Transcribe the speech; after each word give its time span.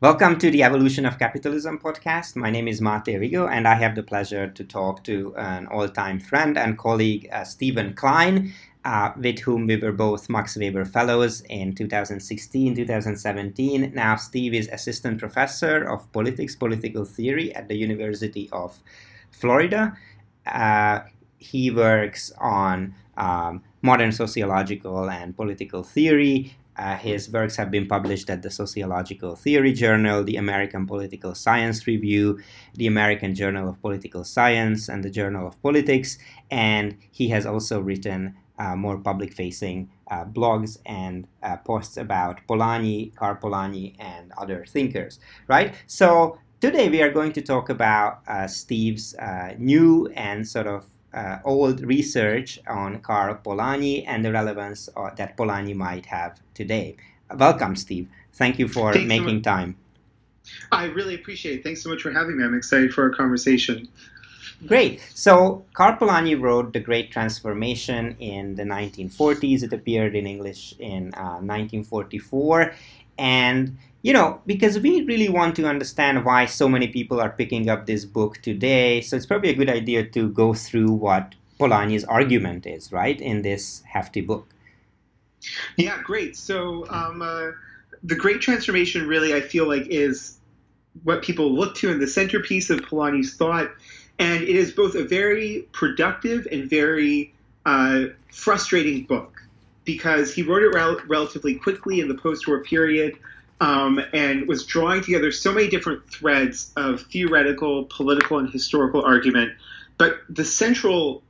Welcome 0.00 0.38
to 0.38 0.52
the 0.52 0.62
Evolution 0.62 1.04
of 1.06 1.18
Capitalism 1.18 1.80
podcast. 1.80 2.36
My 2.36 2.50
name 2.50 2.68
is 2.68 2.80
Mate 2.80 3.18
Rigo, 3.18 3.50
and 3.50 3.66
I 3.66 3.74
have 3.74 3.96
the 3.96 4.02
pleasure 4.04 4.46
to 4.46 4.62
talk 4.62 5.02
to 5.02 5.34
an 5.36 5.66
all 5.66 5.88
time 5.88 6.20
friend 6.20 6.56
and 6.56 6.78
colleague, 6.78 7.28
uh, 7.32 7.42
Steven 7.42 7.94
Klein, 7.94 8.54
uh, 8.84 9.10
with 9.16 9.40
whom 9.40 9.66
we 9.66 9.74
were 9.74 9.90
both 9.90 10.30
Max 10.30 10.56
Weber 10.56 10.84
Fellows 10.84 11.40
in 11.48 11.74
2016 11.74 12.76
2017. 12.76 13.92
Now, 13.92 14.14
Steve 14.14 14.54
is 14.54 14.68
assistant 14.68 15.18
professor 15.18 15.82
of 15.82 16.12
politics, 16.12 16.54
political 16.54 17.04
theory 17.04 17.52
at 17.56 17.66
the 17.66 17.74
University 17.74 18.48
of 18.52 18.78
Florida. 19.32 19.98
Uh, 20.46 21.00
he 21.38 21.72
works 21.72 22.30
on 22.38 22.94
um, 23.16 23.64
modern 23.82 24.12
sociological 24.12 25.10
and 25.10 25.36
political 25.36 25.82
theory, 25.82 26.56
uh, 26.78 26.96
his 26.96 27.30
works 27.30 27.56
have 27.56 27.70
been 27.70 27.86
published 27.86 28.30
at 28.30 28.42
the 28.42 28.50
Sociological 28.50 29.34
Theory 29.34 29.72
Journal, 29.72 30.22
the 30.22 30.36
American 30.36 30.86
Political 30.86 31.34
Science 31.34 31.86
Review, 31.86 32.38
the 32.74 32.86
American 32.86 33.34
Journal 33.34 33.68
of 33.68 33.82
Political 33.82 34.24
Science, 34.24 34.88
and 34.88 35.02
the 35.02 35.10
Journal 35.10 35.46
of 35.46 35.60
Politics. 35.60 36.18
And 36.50 36.96
he 37.10 37.28
has 37.28 37.46
also 37.46 37.80
written 37.80 38.36
uh, 38.58 38.76
more 38.76 38.98
public 38.98 39.34
facing 39.34 39.90
uh, 40.10 40.24
blogs 40.24 40.78
and 40.86 41.26
uh, 41.42 41.56
posts 41.56 41.96
about 41.96 42.40
Polanyi, 42.48 43.14
Karl 43.14 43.36
Polanyi, 43.36 43.94
and 43.98 44.32
other 44.38 44.64
thinkers, 44.68 45.18
right? 45.48 45.74
So 45.86 46.38
today 46.60 46.88
we 46.88 47.02
are 47.02 47.10
going 47.10 47.32
to 47.32 47.42
talk 47.42 47.68
about 47.70 48.20
uh, 48.26 48.46
Steve's 48.46 49.14
uh, 49.14 49.54
new 49.58 50.08
and 50.14 50.46
sort 50.46 50.66
of 50.66 50.86
uh, 51.12 51.38
old 51.44 51.80
research 51.80 52.58
on 52.66 53.00
Karl 53.00 53.34
Polanyi 53.36 54.04
and 54.06 54.24
the 54.24 54.32
relevance 54.32 54.88
uh, 54.96 55.10
that 55.16 55.36
Polanyi 55.36 55.74
might 55.74 56.06
have 56.06 56.40
today. 56.54 56.96
Welcome, 57.34 57.76
Steve. 57.76 58.08
Thank 58.34 58.58
you 58.58 58.68
for 58.68 58.92
Thanks 58.92 59.08
making 59.08 59.42
so 59.42 59.50
time. 59.50 59.76
I 60.72 60.84
really 60.84 61.14
appreciate 61.14 61.60
it. 61.60 61.64
Thanks 61.64 61.82
so 61.82 61.90
much 61.90 62.02
for 62.02 62.12
having 62.12 62.38
me. 62.38 62.44
I'm 62.44 62.54
excited 62.54 62.92
for 62.92 63.04
our 63.04 63.10
conversation. 63.10 63.88
Great. 64.66 65.00
So, 65.14 65.64
Karl 65.72 65.96
Polanyi 65.96 66.40
wrote 66.40 66.72
The 66.72 66.80
Great 66.80 67.12
Transformation 67.12 68.16
in 68.18 68.56
the 68.56 68.64
1940s. 68.64 69.62
It 69.62 69.72
appeared 69.72 70.16
in 70.16 70.26
English 70.26 70.74
in 70.78 71.14
uh, 71.14 71.38
1944. 71.38 72.74
And 73.18 73.78
you 74.02 74.12
know, 74.12 74.40
because 74.46 74.78
we 74.78 75.02
really 75.02 75.28
want 75.28 75.56
to 75.56 75.66
understand 75.66 76.24
why 76.24 76.46
so 76.46 76.68
many 76.68 76.88
people 76.88 77.20
are 77.20 77.30
picking 77.30 77.68
up 77.68 77.86
this 77.86 78.04
book 78.04 78.40
today. 78.42 79.00
So 79.00 79.16
it's 79.16 79.26
probably 79.26 79.50
a 79.50 79.54
good 79.54 79.70
idea 79.70 80.04
to 80.10 80.28
go 80.28 80.54
through 80.54 80.92
what 80.92 81.34
Polanyi's 81.58 82.04
argument 82.04 82.66
is, 82.66 82.92
right, 82.92 83.20
in 83.20 83.42
this 83.42 83.82
hefty 83.86 84.20
book. 84.20 84.46
Yeah, 85.76 86.00
great. 86.02 86.36
So 86.36 86.86
um, 86.90 87.22
uh, 87.22 87.50
the 88.02 88.14
Great 88.14 88.40
Transformation 88.40 89.08
really, 89.08 89.34
I 89.34 89.40
feel 89.40 89.66
like, 89.66 89.86
is 89.88 90.38
what 91.02 91.22
people 91.22 91.52
look 91.52 91.74
to 91.76 91.90
in 91.90 91.98
the 91.98 92.06
centerpiece 92.06 92.70
of 92.70 92.80
Polanyi's 92.80 93.34
thought. 93.34 93.70
And 94.20 94.42
it 94.42 94.56
is 94.56 94.72
both 94.72 94.94
a 94.94 95.04
very 95.04 95.68
productive 95.72 96.46
and 96.50 96.68
very 96.68 97.34
uh, 97.66 98.06
frustrating 98.32 99.04
book 99.04 99.40
because 99.84 100.34
he 100.34 100.42
wrote 100.42 100.62
it 100.62 100.74
rel- 100.74 101.00
relatively 101.06 101.54
quickly 101.54 102.00
in 102.00 102.08
the 102.08 102.14
post 102.14 102.46
war 102.46 102.62
period 102.62 103.16
um, 103.60 104.00
and 104.12 104.46
was 104.46 104.64
drawing 104.64 105.02
together 105.02 105.32
so 105.32 105.52
many 105.52 105.68
different 105.68 106.08
threads 106.10 106.72
of 106.76 107.02
theoretical, 107.02 107.84
political, 107.84 108.38
and 108.38 108.50
historical 108.50 109.02
argument. 109.02 109.52
But 109.96 110.20
the 110.28 110.44
central 110.44 111.22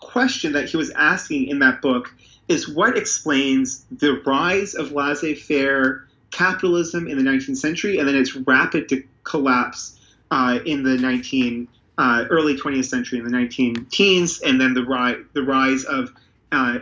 question 0.00 0.52
that 0.52 0.68
he 0.68 0.76
was 0.76 0.90
asking 0.90 1.48
in 1.48 1.60
that 1.60 1.80
book 1.80 2.14
is 2.48 2.68
what 2.68 2.98
explains 2.98 3.84
the 3.90 4.20
rise 4.26 4.74
of 4.74 4.92
laissez 4.92 5.34
faire 5.34 6.06
capitalism 6.30 7.06
in 7.06 7.16
the 7.16 7.22
19th 7.22 7.56
century 7.56 7.98
and 7.98 8.08
then 8.08 8.16
its 8.16 8.34
rapid 8.34 8.90
collapse 9.22 9.98
uh, 10.30 10.58
in 10.66 10.82
the 10.82 10.96
19 10.96 11.68
uh, 11.98 12.24
early 12.30 12.56
20th 12.56 12.86
century 12.86 13.18
in 13.18 13.24
the 13.24 13.30
19 13.30 13.86
teens 13.90 14.40
and 14.40 14.60
then 14.60 14.74
the, 14.74 14.82
ri- 14.82 15.22
the 15.34 15.42
rise 15.42 15.84
of 15.84 16.10
uh, 16.50 16.78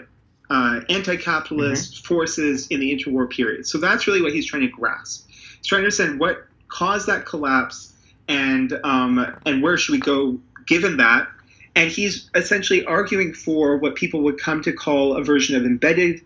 uh, 0.50 0.81
anti-capitalist 0.88 1.94
mm-hmm. 1.94 2.05
forces 2.06 2.66
in 2.69 2.81
the 2.81 2.93
interwar 2.93 3.31
period. 3.31 3.66
So 3.66 3.78
that's 3.78 4.06
really 4.06 4.21
what 4.21 4.33
he's 4.33 4.47
trying 4.47 4.62
to 4.62 4.69
grasp. 4.69 5.28
He's 5.31 5.66
trying 5.66 5.83
to 5.83 5.84
understand 5.84 6.19
what 6.19 6.44
caused 6.69 7.06
that 7.06 7.25
collapse 7.25 7.93
and 8.28 8.72
um, 8.84 9.25
and 9.47 9.62
where 9.62 9.77
should 9.77 9.93
we 9.93 10.00
go 10.00 10.41
given 10.66 10.99
that. 10.99 11.28
And 11.77 11.91
he's 11.91 12.28
essentially 12.34 12.84
arguing 12.84 13.33
for 13.33 13.77
what 13.77 13.94
people 13.94 14.22
would 14.22 14.38
come 14.38 14.62
to 14.62 14.72
call 14.72 15.16
a 15.16 15.22
version 15.22 15.56
of 15.56 15.65
embedded 15.65 16.22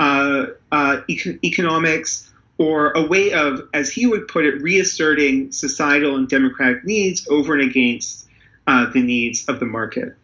uh, 0.00 0.46
uh, 0.72 1.00
econ- 1.08 1.42
economics, 1.44 2.30
or 2.58 2.92
a 2.92 3.06
way 3.06 3.32
of, 3.32 3.68
as 3.72 3.92
he 3.92 4.06
would 4.06 4.26
put 4.26 4.44
it, 4.44 4.60
reasserting 4.60 5.52
societal 5.52 6.16
and 6.16 6.28
democratic 6.28 6.84
needs 6.84 7.28
over 7.28 7.54
and 7.54 7.70
against 7.70 8.26
uh, 8.66 8.90
the 8.90 9.00
needs 9.00 9.48
of 9.48 9.60
the 9.60 9.66
market. 9.66 10.16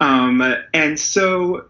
Um, 0.00 0.42
and 0.72 0.98
so 0.98 1.66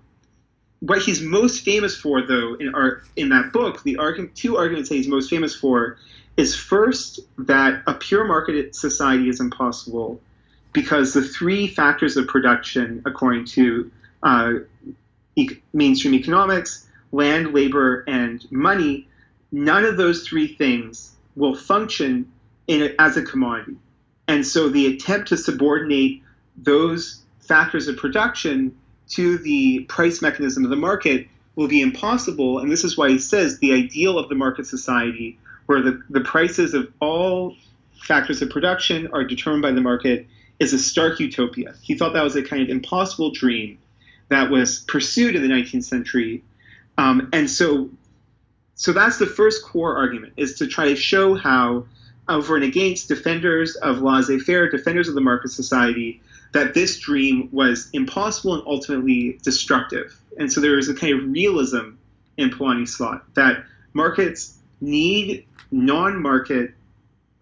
what 0.81 1.03
he's 1.03 1.21
most 1.21 1.65
famous 1.65 1.97
for, 1.97 2.23
though, 2.23 2.55
in 2.55 2.75
our 2.75 3.03
in 3.17 3.29
that 3.31 3.53
book, 3.53 3.83
the 3.83 3.99
argument, 3.99 4.35
two 4.35 4.57
arguments 4.57 4.89
that 4.89 4.97
he's 4.97 5.09
most 5.09 5.31
famous 5.31 5.55
for, 5.55 5.99
is 6.37 6.57
first 6.57 7.21
that 7.39 7.83
a 7.87 7.95
pure 7.95 8.25
market 8.25 8.75
society 8.75 9.29
is 9.29 9.41
impossible 9.41 10.21
because 10.73 11.13
the 11.13 11.23
three 11.23 11.67
factors 11.67 12.17
of 12.17 12.27
production, 12.27 13.03
according 13.05 13.45
to 13.45 13.91
uh, 14.23 14.53
e- 15.37 15.59
mainstream 15.73 16.15
economics, 16.15 16.89
land, 17.13 17.53
labor, 17.53 18.05
and 18.07 18.51
money, 18.51 19.07
none 19.53 19.85
of 19.85 19.97
those 19.97 20.27
three 20.27 20.55
things 20.55 21.13
will 21.37 21.55
function 21.55 22.31
in 22.67 22.95
as 22.99 23.17
a 23.17 23.23
commodity. 23.23 23.77
And 24.29 24.47
so 24.47 24.69
the 24.69 24.87
attempt 24.95 25.29
to 25.29 25.37
subordinate 25.37 26.23
those 26.57 27.23
factors 27.41 27.89
of 27.89 27.97
production 27.97 28.77
to 29.11 29.39
the 29.39 29.81
price 29.81 30.23
mechanism 30.23 30.65
of 30.65 30.71
the 30.71 30.77
market 30.77 31.27
will 31.57 31.69
be 31.69 31.81
impossible. 31.81 32.59
And 32.59 32.71
this 32.71 32.85
is 32.85 32.97
why 32.97 33.11
he 33.11 33.19
says 33.19 33.59
the 33.59 33.73
ideal 33.73 34.19
of 34.19 34.29
the 34.29 34.35
market 34.35 34.67
society, 34.67 35.39
where 35.67 35.83
the, 35.83 36.03
the 36.09 36.21
prices 36.21 36.75
of 36.75 36.93
all 37.01 37.57
factors 38.03 38.41
of 38.41 38.51
production 38.51 39.09
are 39.13 39.25
determined 39.25 39.63
by 39.63 39.73
the 39.73 39.81
market, 39.81 40.27
is 40.59 40.73
a 40.73 40.79
stark 40.79 41.21
utopia. 41.21 41.75
He 41.83 41.95
thought 41.95 42.13
that 42.13 42.23
was 42.23 42.37
a 42.37 42.43
kind 42.43 42.63
of 42.63 42.69
impossible 42.69 43.33
dream 43.33 43.79
that 44.29 44.51
was 44.51 44.81
pursued 44.81 45.35
in 45.35 45.43
the 45.43 45.49
19th 45.49 45.85
century. 45.85 46.45
Um, 46.99 47.31
and 47.33 47.51
so, 47.51 47.91
so 48.75 48.93
that's 48.93 49.19
the 49.19 49.27
first 49.27 49.65
core 49.65 49.97
argument, 49.97 50.35
is 50.37 50.55
to 50.59 50.67
try 50.67 50.87
to 50.87 50.97
show 50.97 51.35
how 51.35 51.87
over 52.29 52.55
and 52.55 52.65
against 52.65 53.09
defenders 53.09 53.75
of 53.77 54.03
laissez-faire, 54.03 54.71
defenders 54.71 55.09
of 55.09 55.15
the 55.15 55.21
market 55.21 55.51
society, 55.51 56.23
that 56.53 56.75
this 56.75 56.99
dream 56.99 57.49
was 57.53 57.89
impossible 57.93 58.55
and 58.55 58.63
ultimately 58.67 59.39
destructive. 59.43 60.19
And 60.39 60.53
so 60.53 60.61
there 60.61 60.79
is 60.79 60.89
a 60.89 60.95
kind 60.95 61.19
of 61.19 61.31
realism 61.31 61.91
in 62.37 62.51
Polanyi's 62.51 62.97
thought 62.97 63.35
that 63.35 63.65
markets 63.93 64.57
need 64.81 65.47
non-market 65.71 66.73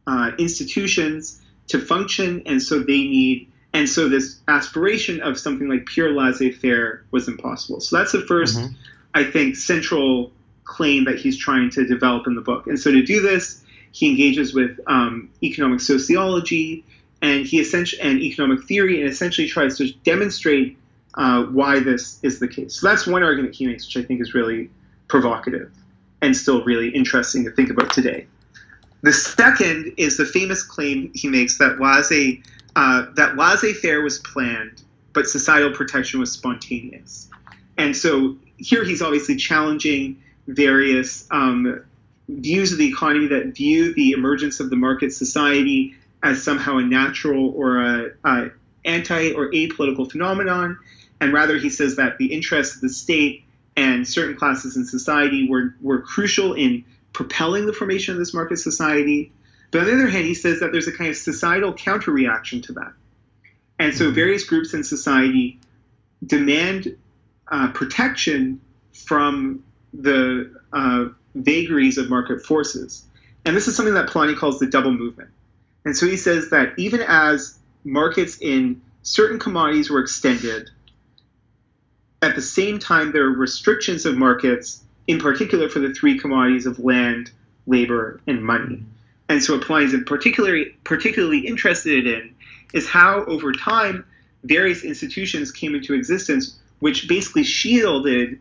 uh, 0.07 0.33
institutions 0.39 1.41
to 1.69 1.79
function, 1.79 2.43
and 2.47 2.63
so 2.63 2.81
they 2.81 3.03
need, 3.05 3.51
and 3.73 3.89
so 3.89 4.09
this 4.09 4.41
aspiration 4.49 5.21
of 5.21 5.39
something 5.39 5.69
like 5.69 5.87
pure 5.87 6.11
laissez-faire 6.13 7.05
was 7.11 7.29
impossible. 7.29 7.81
So 7.81 7.97
that's 7.97 8.13
the 8.13 8.19
1st 8.19 8.57
mm-hmm. 8.57 8.75
I 9.15 9.25
think, 9.25 9.57
central 9.57 10.33
claim 10.65 11.05
that 11.05 11.19
he's 11.19 11.37
trying 11.37 11.71
to 11.71 11.87
develop 11.87 12.27
in 12.27 12.35
the 12.35 12.41
book. 12.41 12.67
And 12.67 12.79
so 12.79 12.91
to 12.91 13.03
do 13.03 13.21
this, 13.21 13.65
he 13.93 14.11
engages 14.11 14.55
with 14.55 14.79
um, 14.87 15.31
economic 15.43 15.81
sociology, 15.81 16.85
and 17.21 17.47
he 17.47 17.61
essentially 17.61 18.01
and 18.01 18.21
economic 18.21 18.65
theory, 18.65 19.01
and 19.01 19.11
essentially 19.11 19.49
tries 19.49 19.77
to 19.79 19.93
demonstrate 20.05 20.79
uh, 21.15 21.45
why 21.45 21.81
this 21.81 22.19
is 22.23 22.39
the 22.39 22.49
case. 22.49 22.75
So 22.75 22.88
that's 22.88 23.06
one 23.06 23.23
argument 23.23 23.55
he 23.55 23.67
makes, 23.67 23.87
which 23.87 24.03
I 24.03 24.06
think 24.06 24.20
is 24.20 24.35
really 24.35 24.70
provocative 25.09 25.73
and 26.23 26.37
still 26.37 26.65
really 26.65 26.88
interesting 26.88 27.44
to 27.44 27.50
think 27.50 27.70
about 27.70 27.93
today. 27.93 28.26
The 29.03 29.12
second 29.12 29.94
is 29.97 30.17
the 30.17 30.25
famous 30.25 30.62
claim 30.62 31.12
he 31.15 31.29
makes 31.29 31.59
that 31.59 31.81
laissez 31.81 32.43
uh, 32.76 33.06
that 33.15 33.37
laissez-faire 33.37 34.03
was 34.03 34.19
planned, 34.19 34.82
but 35.12 35.29
societal 35.29 35.73
protection 35.73 36.20
was 36.20 36.31
spontaneous. 36.31 37.29
And 37.76 37.97
so 37.97 38.37
here 38.56 38.85
he's 38.85 39.03
obviously 39.03 39.37
challenging 39.37 40.23
various 40.47 41.26
um, 41.31 41.85
views 42.29 42.73
of 42.73 42.79
the 42.79 42.87
economy 42.87 43.29
that 43.29 43.55
view 43.55 43.94
the 43.94 44.12
emergence 44.12 44.61
of 44.61 44.70
the 44.70 44.76
market 44.76 45.12
society 45.12 45.94
as 46.23 46.43
somehow 46.43 46.79
a 46.79 46.82
natural 46.82 47.50
or 47.50 47.79
a, 47.79 48.11
a 48.25 48.50
anti 48.85 49.32
or 49.32 49.50
apolitical 49.50 50.11
phenomenon, 50.11 50.79
and 51.20 51.32
rather 51.32 51.56
he 51.56 51.70
says 51.70 51.97
that 51.97 52.19
the 52.19 52.32
interests 52.32 52.76
of 52.76 52.82
the 52.82 52.88
state 52.88 53.44
and 53.76 54.06
certain 54.06 54.37
classes 54.37 54.76
in 54.76 54.85
society 54.85 55.49
were, 55.49 55.75
were 55.81 56.00
crucial 56.00 56.55
in 56.55 56.85
propelling 57.12 57.67
the 57.67 57.73
formation 57.73 58.12
of 58.12 58.19
this 58.19 58.35
market 58.35 58.56
society. 58.56 59.32
But 59.70 59.82
on 59.82 59.87
the 59.87 59.94
other 59.94 60.09
hand, 60.09 60.25
he 60.25 60.35
says 60.35 60.61
that 60.61 60.73
there's 60.73 60.88
a 60.88 60.93
kind 60.93 61.11
of 61.11 61.17
societal 61.17 61.73
counter 61.75 62.11
reaction 62.11 62.62
to 62.62 62.73
that. 62.75 62.93
And 63.79 63.94
so 63.94 64.11
various 64.11 64.44
groups 64.44 64.75
in 64.75 64.82
society 64.82 65.61
demand 66.25 66.97
uh, 67.47 67.70
protection 67.73 68.61
from 68.93 69.62
the 69.93 70.53
uh, 70.73 71.06
vagaries 71.35 71.99
of 71.99 72.11
market 72.11 72.44
forces. 72.44 73.05
And 73.44 73.56
this 73.56 73.69
is 73.69 73.76
something 73.76 73.94
that 73.94 74.09
Polanyi 74.09 74.37
calls 74.37 74.59
the 74.59 74.67
double 74.67 74.93
movement. 74.93 75.31
And 75.88 75.96
so 75.96 76.06
he 76.06 76.19
says 76.19 76.50
that 76.50 76.75
even 76.76 77.00
as 77.00 77.58
markets 77.82 78.37
in 78.43 78.82
certain 79.00 79.38
commodities 79.38 79.88
were 79.88 80.00
extended, 80.00 80.69
at 82.20 82.35
the 82.35 82.43
same 82.43 82.79
time 82.79 83.11
there 83.11 83.25
are 83.25 83.31
restrictions 83.31 84.05
of 84.05 84.14
markets, 84.14 84.85
in 85.06 85.19
particular 85.19 85.70
for 85.70 85.79
the 85.79 85.94
three 85.94 86.19
commodities 86.19 86.67
of 86.67 86.79
land, 86.79 87.31
labor, 87.67 88.20
and 88.26 88.44
money. 88.44 88.82
And 89.31 89.43
so 89.43 89.56
what 89.56 89.67
Polanyi 89.67 89.94
is 89.94 89.94
particularly 90.05 90.76
particularly 90.85 91.46
interested 91.46 92.06
in 92.06 92.34
is 92.75 92.87
how 92.87 93.25
over 93.25 93.50
time 93.52 94.05
various 94.44 94.84
institutions 94.84 95.50
came 95.50 95.75
into 95.75 95.94
existence 95.94 96.58
which 96.81 97.08
basically 97.08 97.44
shielded 97.44 98.38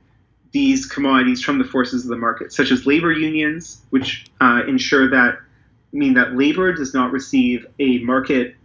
these 0.52 0.86
commodities 0.86 1.42
from 1.42 1.60
the 1.60 1.66
forces 1.66 2.04
of 2.04 2.10
the 2.10 2.18
market, 2.18 2.52
such 2.52 2.72
as 2.72 2.86
labor 2.86 3.14
unions, 3.14 3.82
which 3.90 4.26
uh, 4.42 4.64
ensure 4.68 5.10
that 5.12 5.40
mean 5.92 6.14
that 6.16 6.36
labor 6.36 6.74
does 6.74 6.94
not 6.94 7.12
receive 7.12 7.66
a 7.80 8.00
market 8.00 8.56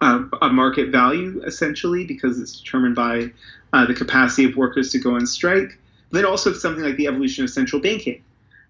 uh, 0.00 0.24
a 0.40 0.48
market 0.48 0.90
value 0.90 1.42
essentially 1.44 2.04
because 2.04 2.40
it's 2.40 2.58
determined 2.58 2.94
by 2.94 3.30
uh, 3.72 3.84
the 3.84 3.94
capacity 3.94 4.44
of 4.44 4.56
workers 4.56 4.90
to 4.92 4.98
go 4.98 5.14
on 5.14 5.26
strike. 5.26 5.78
Then 6.10 6.24
also 6.24 6.52
something 6.52 6.82
like 6.82 6.96
the 6.96 7.06
evolution 7.06 7.44
of 7.44 7.50
central 7.50 7.80
banking, 7.80 8.22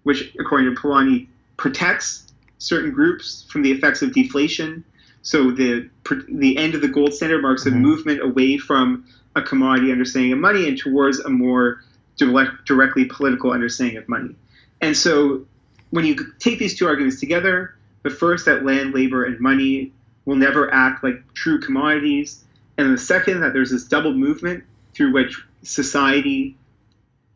which 0.03 0.35
according 0.39 0.73
to 0.73 0.79
Polanyi 0.79 1.27
protects 1.57 2.27
certain 2.57 2.91
groups 2.91 3.45
from 3.49 3.63
the 3.63 3.71
effects 3.71 4.01
of 4.01 4.13
deflation. 4.13 4.83
So 5.23 5.51
the 5.51 5.89
the 6.27 6.57
end 6.57 6.75
of 6.75 6.81
the 6.81 6.87
gold 6.87 7.13
standard 7.13 7.41
marks 7.41 7.63
mm-hmm. 7.63 7.77
a 7.77 7.79
movement 7.79 8.21
away 8.21 8.57
from 8.57 9.05
a 9.35 9.41
commodity 9.41 9.91
understanding 9.91 10.33
of 10.33 10.39
money 10.39 10.67
and 10.67 10.77
towards 10.77 11.19
a 11.19 11.29
more 11.29 11.81
direct, 12.17 12.65
directly 12.65 13.05
political 13.05 13.51
understanding 13.51 13.97
of 13.97 14.07
money. 14.09 14.35
And 14.81 14.97
so 14.97 15.45
when 15.91 16.05
you 16.05 16.33
take 16.39 16.59
these 16.59 16.77
two 16.77 16.87
arguments 16.87 17.19
together, 17.19 17.75
the 18.03 18.09
first 18.09 18.45
that 18.45 18.65
land, 18.65 18.93
labor, 18.93 19.25
and 19.25 19.39
money 19.39 19.91
will 20.25 20.35
never 20.35 20.73
act 20.73 21.03
like 21.03 21.21
true 21.33 21.59
commodities, 21.59 22.43
and 22.77 22.93
the 22.93 22.97
second 22.97 23.41
that 23.41 23.53
there's 23.53 23.69
this 23.69 23.83
double 23.83 24.13
movement 24.13 24.63
through 24.93 25.13
which 25.13 25.39
society 25.63 26.57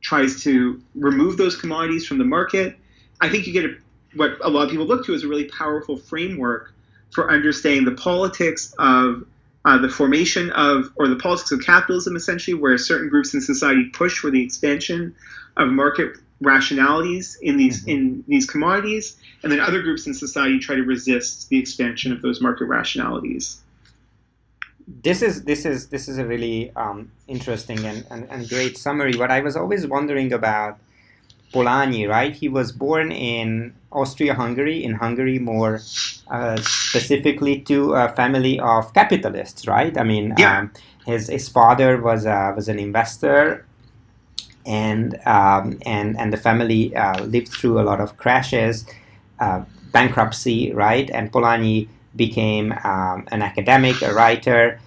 tries 0.02 0.44
to 0.44 0.82
remove 0.94 1.38
those 1.38 1.56
commodities 1.56 2.06
from 2.06 2.18
the 2.18 2.24
market, 2.24 2.78
I 3.22 3.30
think 3.30 3.48
you 3.48 3.54
get 3.54 3.66
a, 3.66 3.76
what 4.16 4.38
a 4.42 4.50
lot 4.50 4.66
of 4.66 4.70
people 4.70 4.86
look 4.86 5.06
to 5.06 5.14
as 5.14 5.24
a 5.24 5.28
really 5.28 5.46
powerful 5.46 5.98
framework 5.98 6.74
for 7.12 7.32
understanding 7.32 7.86
the 7.86 8.00
politics 8.00 8.74
of 8.78 9.26
uh, 9.66 9.80
the 9.80 9.90
formation 9.90 10.52
of, 10.52 10.92
or 10.96 11.08
the 11.08 11.16
politics 11.16 11.52
of 11.52 11.62
capitalism, 11.62 12.16
essentially, 12.16 12.54
where 12.54 12.78
certain 12.78 13.10
groups 13.10 13.34
in 13.34 13.42
society 13.42 13.90
push 13.94 14.20
for 14.20 14.30
the 14.30 14.44
expansion 14.44 15.16
of 15.58 15.70
market 15.70 16.18
rationalities 16.42 17.38
in 17.42 17.58
these 17.58 17.82
mm-hmm. 17.82 17.90
in 17.92 18.24
these 18.28 18.50
commodities, 18.50 19.18
and 19.44 19.52
then 19.52 19.60
other 19.60 19.82
groups 19.82 20.08
in 20.08 20.14
society 20.14 20.60
try 20.60 20.76
to 20.76 20.84
resist 20.84 21.50
the 21.50 21.58
expansion 21.58 22.12
of 22.12 22.22
those 22.22 22.42
market 22.42 22.66
rationalities. 22.66 23.62
This 24.88 25.22
is 25.22 25.44
this 25.44 25.66
is 25.66 25.88
this 25.88 26.08
is 26.08 26.18
a 26.18 26.26
really 26.26 26.72
um, 26.76 27.12
interesting 27.28 27.80
and, 27.86 28.06
and, 28.12 28.28
and 28.30 28.48
great 28.48 28.78
summary. 28.78 29.16
What 29.16 29.32
I 29.32 29.40
was 29.42 29.56
always 29.56 29.88
wondering 29.88 30.32
about 30.32 30.78
Polanyi, 31.54 32.08
right? 32.08 32.36
He 32.36 32.50
was 32.50 32.72
born 32.72 33.12
in 33.12 33.74
Austria-Hungary, 33.92 34.84
in 34.84 34.94
Hungary 34.96 35.40
more 35.40 35.80
uh, 36.28 36.58
specifically 36.58 37.62
to 37.62 37.94
a 37.94 38.10
family 38.10 38.60
of 38.60 38.94
capitalists, 38.94 39.68
right? 39.68 39.98
I 39.98 40.04
mean, 40.04 40.34
yeah. 40.38 40.60
um, 40.60 40.72
his 41.06 41.30
his 41.30 41.48
father 41.50 42.02
was 42.02 42.26
uh, 42.26 42.52
was 42.56 42.68
an 42.68 42.78
investor, 42.78 43.66
and 44.66 45.20
um, 45.26 45.80
and 45.86 46.18
and 46.20 46.34
the 46.34 46.38
family 46.38 46.96
uh, 46.96 47.24
lived 47.24 47.50
through 47.50 47.80
a 47.80 47.84
lot 47.84 48.00
of 48.02 48.18
crashes, 48.18 48.86
uh, 49.40 49.64
bankruptcy, 49.92 50.74
right? 50.74 51.10
And 51.10 51.32
Polanyi 51.32 51.88
became 52.16 52.72
um, 52.84 53.28
an 53.32 53.42
academic, 53.42 54.02
a 54.02 54.14
writer, 54.14 54.80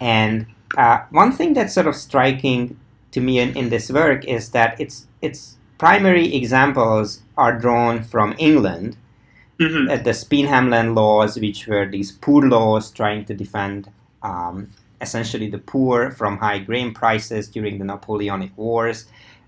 and 0.00 0.46
uh, 0.76 1.02
one 1.10 1.32
thing 1.32 1.54
that's 1.54 1.74
sort 1.74 1.86
of 1.86 1.94
striking 1.94 2.78
to 3.12 3.20
me 3.20 3.38
in, 3.38 3.56
in 3.56 3.70
this 3.70 3.90
work 3.90 4.24
is 4.24 4.50
that 4.50 4.80
it's 4.80 5.06
it's 5.20 5.56
primary 5.78 6.34
examples 6.34 7.22
are 7.36 7.58
drawn 7.58 8.02
from 8.02 8.34
England, 8.38 8.96
mm-hmm. 9.60 9.90
at 9.90 10.04
the 10.04 10.10
Speenhamland 10.10 10.94
laws, 10.96 11.38
which 11.38 11.66
were 11.66 11.86
these 11.86 12.12
poor 12.12 12.42
laws 12.42 12.90
trying 12.90 13.24
to 13.26 13.34
defend 13.34 13.90
um, 14.22 14.70
essentially 15.00 15.48
the 15.48 15.58
poor 15.58 16.10
from 16.10 16.38
high 16.38 16.58
grain 16.58 16.92
prices 16.92 17.48
during 17.48 17.78
the 17.78 17.84
Napoleonic 17.84 18.56
Wars, 18.56 19.06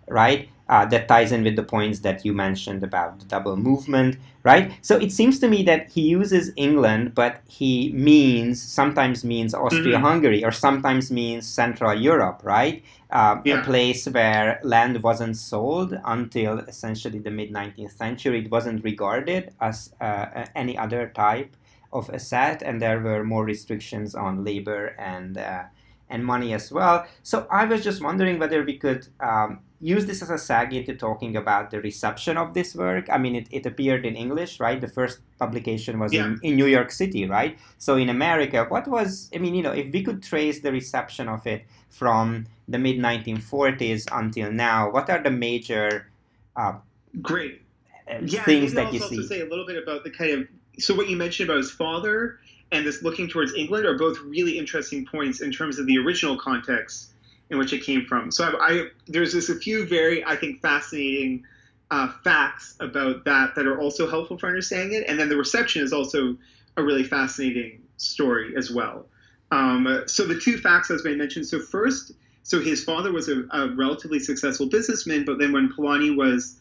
right? 0.08 0.48
Uh, 0.68 0.86
that 0.86 1.06
ties 1.06 1.32
in 1.32 1.44
with 1.44 1.56
the 1.56 1.62
points 1.62 1.98
that 1.98 2.24
you 2.24 2.32
mentioned 2.32 2.82
about 2.82 3.18
the 3.18 3.26
double 3.26 3.56
movement, 3.56 4.16
right? 4.42 4.72
So 4.80 4.96
it 4.96 5.12
seems 5.12 5.38
to 5.40 5.48
me 5.48 5.62
that 5.64 5.90
he 5.90 6.02
uses 6.02 6.50
England, 6.56 7.14
but 7.14 7.42
he 7.46 7.92
means 7.92 8.62
sometimes 8.62 9.22
means 9.22 9.54
Austria-Hungary 9.54 10.38
mm-hmm. 10.38 10.48
or 10.48 10.52
sometimes 10.52 11.10
means 11.10 11.46
Central 11.46 11.94
Europe, 11.94 12.40
right? 12.42 12.82
Uh, 13.10 13.42
yeah. 13.44 13.60
A 13.60 13.64
place 13.64 14.06
where 14.06 14.60
land 14.62 15.02
wasn't 15.02 15.36
sold 15.36 15.98
until 16.06 16.60
essentially 16.60 17.18
the 17.18 17.30
mid 17.30 17.52
19th 17.52 17.98
century. 17.98 18.44
It 18.44 18.50
wasn't 18.50 18.82
regarded 18.82 19.52
as 19.60 19.92
uh, 20.00 20.46
any 20.54 20.78
other 20.78 21.12
type 21.14 21.54
of 21.92 22.10
asset, 22.12 22.62
and 22.62 22.80
there 22.80 23.00
were 23.00 23.24
more 23.24 23.44
restrictions 23.44 24.14
on 24.14 24.44
labor 24.44 24.94
and 24.98 25.38
uh, 25.38 25.64
and 26.12 26.24
money 26.24 26.52
as 26.52 26.70
well. 26.70 27.06
So 27.22 27.46
I 27.50 27.64
was 27.64 27.82
just 27.82 28.02
wondering 28.02 28.38
whether 28.38 28.62
we 28.62 28.76
could 28.76 29.08
um, 29.20 29.60
use 29.80 30.06
this 30.06 30.22
as 30.22 30.30
a 30.30 30.34
seg 30.34 30.72
into 30.72 30.94
talking 30.94 31.36
about 31.36 31.70
the 31.70 31.80
reception 31.80 32.36
of 32.36 32.54
this 32.54 32.74
work. 32.74 33.08
I 33.10 33.18
mean, 33.18 33.34
it, 33.34 33.48
it 33.50 33.66
appeared 33.66 34.06
in 34.06 34.14
English, 34.14 34.60
right? 34.60 34.80
The 34.80 34.88
first 34.88 35.20
publication 35.38 35.98
was 35.98 36.12
yeah. 36.12 36.26
in, 36.26 36.38
in 36.42 36.56
New 36.56 36.66
York 36.66 36.92
City, 36.92 37.26
right? 37.26 37.58
So 37.78 37.96
in 37.96 38.08
America, 38.08 38.66
what 38.68 38.86
was, 38.86 39.30
I 39.34 39.38
mean, 39.38 39.54
you 39.54 39.62
know, 39.62 39.72
if 39.72 39.92
we 39.92 40.04
could 40.04 40.22
trace 40.22 40.60
the 40.60 40.70
reception 40.70 41.28
of 41.28 41.46
it 41.46 41.64
from 41.88 42.46
the 42.68 42.78
mid 42.78 42.98
1940s 42.98 44.06
until 44.12 44.52
now, 44.52 44.90
what 44.90 45.10
are 45.10 45.20
the 45.20 45.32
major 45.32 46.10
uh, 46.54 46.74
great 47.20 47.62
uh, 48.08 48.18
yeah, 48.22 48.44
things 48.44 48.74
that 48.74 48.92
you 48.92 49.00
see? 49.00 49.16
Also 49.16 49.28
say 49.28 49.40
a 49.40 49.46
little 49.46 49.66
bit 49.66 49.82
about 49.82 50.04
the 50.04 50.10
kind 50.10 50.30
of 50.30 50.48
so 50.78 50.94
what 50.94 51.08
you 51.08 51.16
mentioned 51.16 51.48
about 51.48 51.58
his 51.58 51.70
father 51.70 52.38
and 52.70 52.86
this 52.86 53.02
looking 53.02 53.28
towards 53.28 53.54
England 53.54 53.86
are 53.86 53.96
both 53.96 54.18
really 54.20 54.58
interesting 54.58 55.06
points 55.06 55.40
in 55.40 55.52
terms 55.52 55.78
of 55.78 55.86
the 55.86 55.98
original 55.98 56.36
context 56.38 57.10
in 57.50 57.58
which 57.58 57.72
it 57.72 57.84
came 57.84 58.06
from. 58.06 58.30
So 58.30 58.44
I, 58.44 58.70
I 58.70 58.84
there's 59.06 59.32
just 59.32 59.50
a 59.50 59.54
few 59.54 59.86
very 59.86 60.24
I 60.24 60.36
think 60.36 60.62
fascinating 60.62 61.44
uh, 61.90 62.08
facts 62.24 62.74
about 62.80 63.24
that 63.26 63.54
that 63.54 63.66
are 63.66 63.78
also 63.78 64.08
helpful 64.08 64.38
for 64.38 64.46
understanding 64.46 64.98
it, 64.98 65.06
and 65.06 65.20
then 65.20 65.28
the 65.28 65.36
reception 65.36 65.82
is 65.82 65.92
also 65.92 66.36
a 66.78 66.82
really 66.82 67.04
fascinating 67.04 67.82
story 67.98 68.54
as 68.56 68.70
well. 68.70 69.06
Um, 69.50 70.04
so 70.06 70.26
the 70.26 70.40
two 70.40 70.56
facts 70.56 70.90
as 70.90 71.04
I 71.06 71.10
mentioned. 71.10 71.46
So 71.46 71.60
first, 71.60 72.12
so 72.42 72.60
his 72.60 72.82
father 72.82 73.12
was 73.12 73.28
a, 73.28 73.44
a 73.52 73.68
relatively 73.74 74.18
successful 74.18 74.66
businessman, 74.66 75.26
but 75.26 75.38
then 75.38 75.52
when 75.52 75.70
Polanyi 75.70 76.16
was 76.16 76.58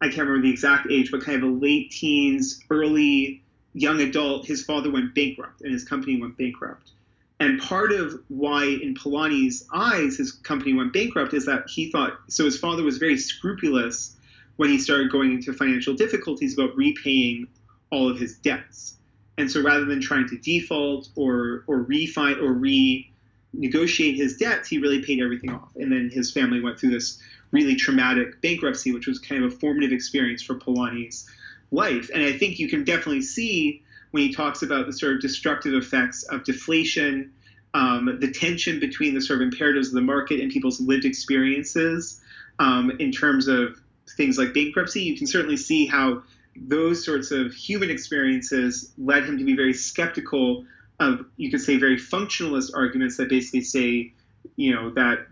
I 0.00 0.06
can't 0.06 0.28
remember 0.28 0.42
the 0.42 0.52
exact 0.52 0.90
age, 0.90 1.10
but 1.10 1.24
kind 1.24 1.42
of 1.42 1.48
a 1.48 1.52
late 1.52 1.90
teens, 1.90 2.60
early 2.70 3.42
young 3.72 4.00
adult, 4.00 4.46
his 4.46 4.64
father 4.64 4.90
went 4.90 5.14
bankrupt 5.14 5.60
and 5.62 5.72
his 5.72 5.84
company 5.84 6.20
went 6.20 6.36
bankrupt. 6.36 6.92
And 7.40 7.60
part 7.60 7.92
of 7.92 8.20
why, 8.28 8.64
in 8.64 8.94
Polanyi's 8.94 9.66
eyes, 9.72 10.16
his 10.16 10.32
company 10.32 10.74
went 10.74 10.92
bankrupt 10.92 11.34
is 11.34 11.46
that 11.46 11.68
he 11.68 11.90
thought 11.90 12.18
so. 12.28 12.44
His 12.44 12.58
father 12.58 12.82
was 12.82 12.98
very 12.98 13.16
scrupulous 13.16 14.16
when 14.56 14.70
he 14.70 14.78
started 14.78 15.10
going 15.12 15.32
into 15.32 15.52
financial 15.52 15.94
difficulties 15.94 16.58
about 16.58 16.76
repaying 16.76 17.46
all 17.90 18.10
of 18.10 18.18
his 18.18 18.36
debts. 18.38 18.96
And 19.36 19.48
so, 19.48 19.62
rather 19.62 19.84
than 19.84 20.00
trying 20.00 20.28
to 20.28 20.36
default 20.36 21.10
or 21.14 21.62
or 21.68 21.84
refi 21.84 22.42
or 22.42 22.54
renegotiate 22.54 24.16
his 24.16 24.36
debts, 24.36 24.68
he 24.68 24.78
really 24.78 25.04
paid 25.04 25.22
everything 25.22 25.50
off. 25.50 25.76
And 25.76 25.92
then 25.92 26.10
his 26.12 26.32
family 26.32 26.60
went 26.60 26.80
through 26.80 26.90
this 26.90 27.22
really 27.50 27.74
traumatic 27.74 28.40
bankruptcy, 28.42 28.92
which 28.92 29.06
was 29.06 29.18
kind 29.18 29.44
of 29.44 29.52
a 29.52 29.56
formative 29.56 29.92
experience 29.92 30.42
for 30.42 30.54
Polanyi's 30.54 31.28
life. 31.70 32.10
And 32.12 32.22
I 32.22 32.32
think 32.32 32.58
you 32.58 32.68
can 32.68 32.84
definitely 32.84 33.22
see 33.22 33.82
when 34.10 34.22
he 34.22 34.32
talks 34.32 34.62
about 34.62 34.86
the 34.86 34.92
sort 34.92 35.14
of 35.14 35.20
destructive 35.20 35.74
effects 35.74 36.22
of 36.24 36.44
deflation, 36.44 37.32
um, 37.74 38.18
the 38.20 38.30
tension 38.30 38.80
between 38.80 39.14
the 39.14 39.20
sort 39.20 39.40
of 39.40 39.48
imperatives 39.48 39.88
of 39.88 39.94
the 39.94 40.00
market 40.00 40.40
and 40.40 40.50
people's 40.50 40.80
lived 40.80 41.04
experiences 41.04 42.20
um, 42.58 42.90
in 42.98 43.12
terms 43.12 43.48
of 43.48 43.80
things 44.16 44.38
like 44.38 44.54
bankruptcy. 44.54 45.02
You 45.02 45.16
can 45.16 45.26
certainly 45.26 45.56
see 45.56 45.86
how 45.86 46.22
those 46.56 47.04
sorts 47.04 47.30
of 47.30 47.52
human 47.52 47.90
experiences 47.90 48.92
led 48.98 49.24
him 49.24 49.38
to 49.38 49.44
be 49.44 49.54
very 49.54 49.74
skeptical 49.74 50.64
of, 50.98 51.24
you 51.36 51.50
could 51.50 51.60
say, 51.60 51.76
very 51.76 51.96
functionalist 51.96 52.72
arguments 52.74 53.16
that 53.18 53.28
basically 53.28 53.60
say, 53.60 54.12
you 54.56 54.74
know, 54.74 54.90
that 54.90 55.26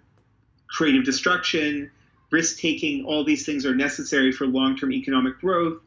creative 0.68 1.04
destruction, 1.04 1.90
risk 2.30 2.58
taking, 2.58 3.04
all 3.04 3.24
these 3.24 3.46
things 3.46 3.64
are 3.66 3.74
necessary 3.74 4.32
for 4.32 4.46
long 4.46 4.76
term 4.76 4.92
economic 4.92 5.38
growth. 5.40 5.80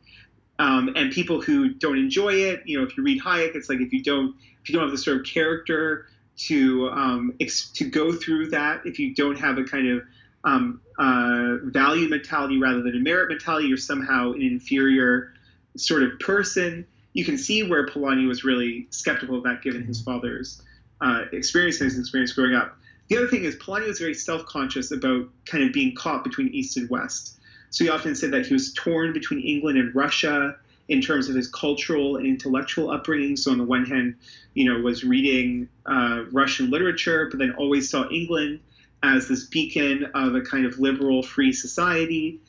Um, 0.58 0.92
and 0.96 1.12
people 1.12 1.42
who 1.42 1.70
don't 1.70 1.98
enjoy 1.98 2.34
it, 2.34 2.64
you 2.66 2.78
know, 2.78 2.86
if 2.86 2.98
you 2.98 3.04
read 3.04 3.22
Hayek, 3.22 3.56
it's 3.56 3.70
like 3.70 3.80
if 3.80 3.94
you 3.94 4.04
don't 4.04 4.36
if 4.62 4.70
you 4.70 4.74
don't 4.76 4.84
have 4.84 4.92
the 4.92 4.98
sort 4.98 5.18
of 5.18 5.26
character 5.26 6.08
to 6.36 6.90
um, 6.90 7.34
ex- 7.40 7.70
to 7.72 7.90
go 7.90 8.12
through 8.14 8.50
that, 8.50 8.86
if 8.86 9.00
you 9.00 9.16
don't 9.16 9.38
have 9.40 9.58
a 9.58 9.64
kind 9.64 9.90
of 9.90 10.04
um, 10.44 10.82
uh, 10.98 11.58
value 11.64 12.10
mentality 12.10 12.58
rather 12.60 12.82
than 12.82 12.96
a 12.96 13.00
merit 13.00 13.30
mentality, 13.30 13.68
you're 13.68 13.78
somehow 13.78 14.34
an 14.34 14.42
inferior 14.42 15.34
sort 15.78 16.04
of 16.04 16.20
person. 16.20 16.86
You 17.14 17.26
can 17.26 17.38
see 17.38 17.64
where 17.64 17.86
Polanyi 17.88 18.28
was 18.28 18.44
really 18.44 18.88
skeptical 18.90 19.38
of 19.38 19.44
that, 19.44 19.62
given 19.62 19.84
his 19.84 20.02
father's 20.02 20.62
uh, 21.02 21.24
experience 21.32 21.82
and 21.82 21.90
his 21.90 22.00
experience 22.00 22.34
growing 22.34 22.56
up. 22.56 22.78
The 23.10 23.18
other 23.18 23.28
thing 23.28 23.44
is 23.44 23.56
Polanyi 23.56 23.88
was 23.88 24.00
very 24.00 24.14
self-conscious 24.14 24.92
about 24.92 25.28
kind 25.46 25.64
of 25.64 25.74
being 25.74 25.96
caught 25.96 26.24
between 26.24 26.50
East 26.50 26.78
and 26.78 26.90
West. 26.90 27.40
So 27.72 27.84
he 27.84 27.90
often 27.90 28.16
said 28.16 28.32
that 28.32 28.46
he 28.46 28.54
was 28.54 28.72
torn 28.74 29.14
between 29.14 29.42
England 29.42 29.78
and 29.78 29.94
Russia 29.94 30.56
in 30.88 31.02
terms 31.02 31.30
of 31.30 31.36
his 31.36 31.48
cultural 31.48 32.18
and 32.18 32.26
intellectual 32.26 32.90
upbringing. 32.92 33.36
So 33.36 33.52
on 33.52 33.58
the 33.58 33.64
one 33.64 33.86
hand, 33.86 34.16
you 34.54 34.72
know, 34.72 34.80
was 34.80 35.04
reading 35.04 35.70
uh, 35.86 36.24
Russian 36.32 36.70
literature, 36.70 37.28
but 37.30 37.40
then 37.40 37.54
always 37.58 37.90
saw 37.90 38.08
England 38.10 38.60
as 39.04 39.28
this 39.28 39.46
beacon 39.46 40.06
of 40.14 40.36
a 40.36 40.42
kind 40.42 40.66
of 40.66 40.80
liberal, 40.80 41.24
free 41.24 41.54
society. 41.54 42.40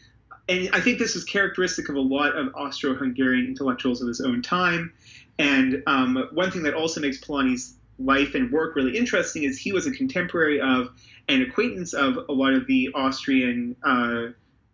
And 0.49 0.71
I 0.73 0.81
think 0.81 0.99
this 0.99 1.17
is 1.17 1.25
characteristic 1.25 1.89
of 1.89 1.97
a 1.97 2.01
lot 2.01 2.37
of 2.37 2.55
Austro-Hungarian 2.55 3.47
intellectuals 3.47 4.03
of 4.03 4.09
his 4.09 4.21
own 4.21 4.43
time. 4.43 4.93
And 5.39 5.83
um, 5.87 6.29
one 6.33 6.51
thing 6.51 6.65
that 6.65 6.75
also 6.75 7.01
makes 7.01 7.19
Polanyi's 7.21 7.75
life 8.05 8.35
and 8.35 8.51
work 8.51 8.77
really 8.77 8.97
interesting 8.97 9.45
is 9.45 9.59
he 9.59 9.73
was 9.73 9.87
a 9.87 9.93
contemporary 9.93 10.61
of 10.61 10.91
and 11.29 11.43
acquaintance 11.43 11.93
of 11.93 12.17
a 12.29 12.33
lot 12.33 12.55
of 12.55 12.67
the 12.67 12.91
Austrian, 12.95 13.77
uh, 13.83 14.29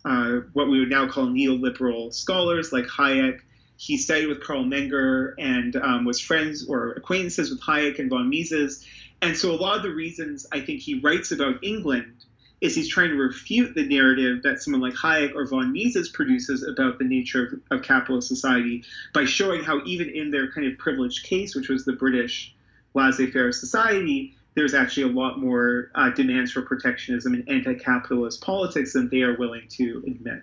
uh, 0.05 0.41
what 0.53 0.69
we 0.69 0.81
would 0.81 0.89
now 0.89 1.09
call 1.09 1.27
neoliberal 1.27 2.13
scholars 2.13 2.73
like 2.73 2.87
Hayek. 2.87 3.41
He 3.77 3.99
studied 3.99 4.29
with 4.29 4.43
Karl 4.43 4.65
Menger 4.65 5.35
and 5.39 5.77
um, 5.77 6.05
was 6.07 6.19
friends 6.21 6.67
or 6.67 6.93
acquaintances 6.93 7.51
with 7.51 7.61
Hayek 7.61 7.99
and 7.99 8.09
von 8.09 8.31
Mises. 8.31 8.87
And 9.21 9.37
so 9.37 9.53
a 9.53 9.57
lot 9.57 9.77
of 9.77 9.83
the 9.83 9.91
reasons 9.91 10.47
I 10.51 10.61
think 10.61 10.81
he 10.81 11.01
writes 11.01 11.31
about 11.31 11.63
England 11.63 12.25
is 12.63 12.75
he's 12.75 12.89
trying 12.89 13.11
to 13.11 13.17
refute 13.17 13.75
the 13.75 13.87
narrative 13.87 14.43
that 14.43 14.63
someone 14.63 14.81
like 14.81 14.95
Hayek 14.95 15.35
or 15.35 15.47
von 15.47 15.73
Mises 15.73 16.09
produces 16.09 16.63
about 16.63 16.99
the 16.99 17.05
nature 17.05 17.61
of, 17.71 17.79
of 17.79 17.85
capitalist 17.85 18.29
society 18.29 18.85
by 19.13 19.27
showing 19.27 19.63
how 19.63 19.83
even 19.85 20.09
in 20.09 20.31
their 20.31 20.51
kind 20.51 20.67
of 20.67 20.79
privileged 20.79 21.25
case, 21.25 21.55
which 21.55 21.69
was 21.69 21.85
the 21.85 21.93
British 21.93 22.56
laissez-faire 22.97 23.53
society, 23.53 24.35
there's 24.55 24.75
actually 24.75 25.03
a 25.05 25.15
lot 25.15 25.39
more 25.39 25.91
uh, 25.95 26.11
demands 26.11 26.51
for 26.51 26.63
protectionism 26.63 27.35
and 27.35 27.49
anti-capitalist 27.49 28.41
politics 28.41 28.95
than 28.95 29.09
they 29.11 29.21
are 29.21 29.37
willing 29.37 29.67
to 29.69 30.03
admit. 30.07 30.43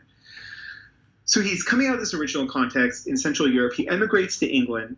So 1.26 1.42
he's 1.42 1.64
coming 1.64 1.88
out 1.88 1.96
of 1.96 2.00
this 2.00 2.14
original 2.14 2.48
context 2.48 3.08
in 3.08 3.18
Central 3.18 3.50
Europe. 3.50 3.74
He 3.74 3.88
emigrates 3.88 4.38
to 4.40 4.46
England, 4.46 4.98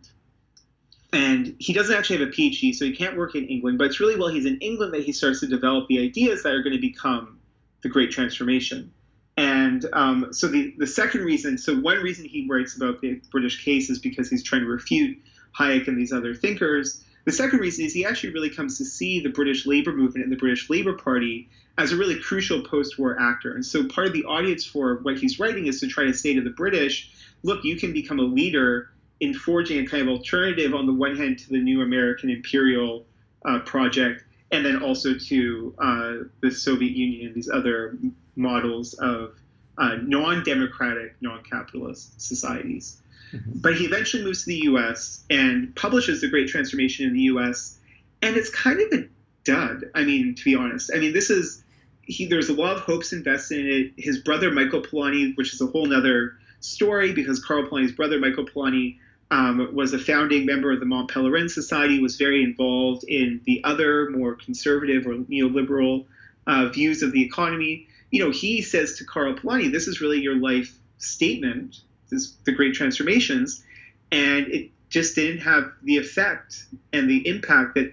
and 1.12 1.56
he 1.58 1.72
doesn't 1.72 1.96
actually 1.96 2.18
have 2.18 2.28
a 2.28 2.32
PhD, 2.32 2.74
so 2.74 2.84
he 2.84 2.94
can't 2.94 3.16
work 3.16 3.34
in 3.34 3.46
England. 3.46 3.78
But 3.78 3.86
it's 3.86 4.00
really 4.00 4.16
while 4.16 4.28
he's 4.28 4.44
in 4.44 4.58
England 4.58 4.92
that 4.92 5.04
he 5.04 5.12
starts 5.12 5.40
to 5.40 5.46
develop 5.46 5.88
the 5.88 6.00
ideas 6.04 6.42
that 6.42 6.52
are 6.52 6.62
going 6.62 6.74
to 6.74 6.80
become 6.80 7.38
the 7.82 7.88
Great 7.88 8.10
Transformation. 8.10 8.92
And 9.38 9.86
um, 9.92 10.32
so 10.32 10.48
the, 10.48 10.74
the 10.78 10.86
second 10.86 11.22
reason, 11.22 11.56
so 11.58 11.76
one 11.76 11.98
reason 11.98 12.24
he 12.24 12.46
writes 12.50 12.76
about 12.76 13.00
the 13.00 13.20
British 13.30 13.64
case 13.64 13.88
is 13.88 13.98
because 13.98 14.28
he's 14.28 14.42
trying 14.42 14.62
to 14.62 14.68
refute 14.68 15.18
Hayek 15.58 15.88
and 15.88 15.96
these 15.96 16.12
other 16.12 16.34
thinkers. 16.34 17.02
The 17.26 17.32
second 17.32 17.58
reason 17.58 17.84
is 17.84 17.92
he 17.92 18.06
actually 18.06 18.32
really 18.32 18.50
comes 18.50 18.78
to 18.78 18.84
see 18.84 19.18
the 19.18 19.28
British 19.28 19.66
labor 19.66 19.92
movement 19.92 20.22
and 20.22 20.32
the 20.32 20.36
British 20.36 20.70
Labor 20.70 20.94
Party 20.94 21.48
as 21.76 21.90
a 21.90 21.96
really 21.96 22.18
crucial 22.20 22.62
post 22.62 23.00
war 23.00 23.20
actor. 23.20 23.52
And 23.52 23.66
so 23.66 23.86
part 23.88 24.06
of 24.06 24.12
the 24.12 24.24
audience 24.24 24.64
for 24.64 25.00
what 25.02 25.18
he's 25.18 25.40
writing 25.40 25.66
is 25.66 25.80
to 25.80 25.88
try 25.88 26.04
to 26.04 26.14
say 26.14 26.34
to 26.34 26.40
the 26.40 26.50
British, 26.50 27.10
look, 27.42 27.64
you 27.64 27.76
can 27.76 27.92
become 27.92 28.20
a 28.20 28.22
leader 28.22 28.90
in 29.18 29.34
forging 29.34 29.84
a 29.84 29.88
kind 29.88 30.02
of 30.02 30.08
alternative 30.08 30.72
on 30.72 30.86
the 30.86 30.92
one 30.92 31.16
hand 31.16 31.40
to 31.40 31.48
the 31.48 31.58
new 31.58 31.82
American 31.82 32.30
imperial 32.30 33.04
uh, 33.44 33.58
project, 33.60 34.22
and 34.52 34.64
then 34.64 34.80
also 34.80 35.14
to 35.14 35.74
uh, 35.78 36.14
the 36.42 36.50
Soviet 36.52 36.92
Union 36.92 37.26
and 37.26 37.34
these 37.34 37.50
other 37.50 37.98
models 38.36 38.94
of 38.94 39.34
uh, 39.78 39.96
non 40.00 40.44
democratic, 40.44 41.16
non 41.20 41.42
capitalist 41.42 42.20
societies. 42.20 43.02
Mm-hmm. 43.32 43.52
But 43.56 43.76
he 43.76 43.84
eventually 43.84 44.24
moves 44.24 44.44
to 44.44 44.46
the 44.46 44.60
US 44.70 45.24
and 45.30 45.74
publishes 45.74 46.20
The 46.20 46.28
Great 46.28 46.48
Transformation 46.48 47.06
in 47.06 47.12
the 47.12 47.22
US. 47.22 47.78
And 48.22 48.36
it's 48.36 48.50
kind 48.50 48.80
of 48.80 48.98
a 48.98 49.08
dud, 49.44 49.84
I 49.94 50.04
mean, 50.04 50.34
to 50.34 50.44
be 50.44 50.54
honest. 50.54 50.90
I 50.94 50.98
mean, 50.98 51.12
this 51.12 51.30
is, 51.30 51.62
he, 52.02 52.26
there's 52.26 52.48
a 52.48 52.54
lot 52.54 52.76
of 52.76 52.82
hopes 52.82 53.12
invested 53.12 53.60
in 53.60 53.66
it. 53.66 53.92
His 53.96 54.18
brother, 54.18 54.50
Michael 54.50 54.82
Polanyi, 54.82 55.36
which 55.36 55.52
is 55.54 55.60
a 55.60 55.66
whole 55.66 55.92
other 55.92 56.36
story 56.60 57.12
because 57.12 57.42
Karl 57.44 57.66
Polanyi's 57.66 57.92
brother, 57.92 58.18
Michael 58.18 58.46
Polanyi, 58.46 58.98
um, 59.30 59.74
was 59.74 59.92
a 59.92 59.98
founding 59.98 60.46
member 60.46 60.72
of 60.72 60.80
the 60.80 60.86
Mont 60.86 61.10
Pelerin 61.10 61.50
Society, 61.50 62.00
was 62.00 62.16
very 62.16 62.44
involved 62.44 63.04
in 63.04 63.40
the 63.44 63.62
other 63.64 64.10
more 64.10 64.34
conservative 64.34 65.06
or 65.06 65.14
neoliberal 65.14 66.06
uh, 66.46 66.68
views 66.68 67.02
of 67.02 67.12
the 67.12 67.24
economy. 67.24 67.88
You 68.10 68.24
know, 68.24 68.30
he 68.30 68.62
says 68.62 68.98
to 68.98 69.04
Karl 69.04 69.34
Polanyi, 69.34 69.72
this 69.72 69.88
is 69.88 70.00
really 70.00 70.20
your 70.20 70.36
life 70.36 70.78
statement 70.98 71.80
this, 72.10 72.32
the 72.44 72.52
great 72.52 72.74
transformations, 72.74 73.64
and 74.12 74.46
it 74.48 74.70
just 74.88 75.14
didn't 75.14 75.40
have 75.40 75.72
the 75.82 75.96
effect 75.96 76.66
and 76.92 77.10
the 77.10 77.26
impact 77.28 77.74
that 77.74 77.92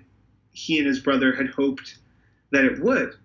he 0.52 0.78
and 0.78 0.88
his 0.88 1.00
brother 1.00 1.34
had 1.34 1.48
hoped 1.48 1.98
that 2.52 2.66
it 2.66 2.80
would. 2.80 3.16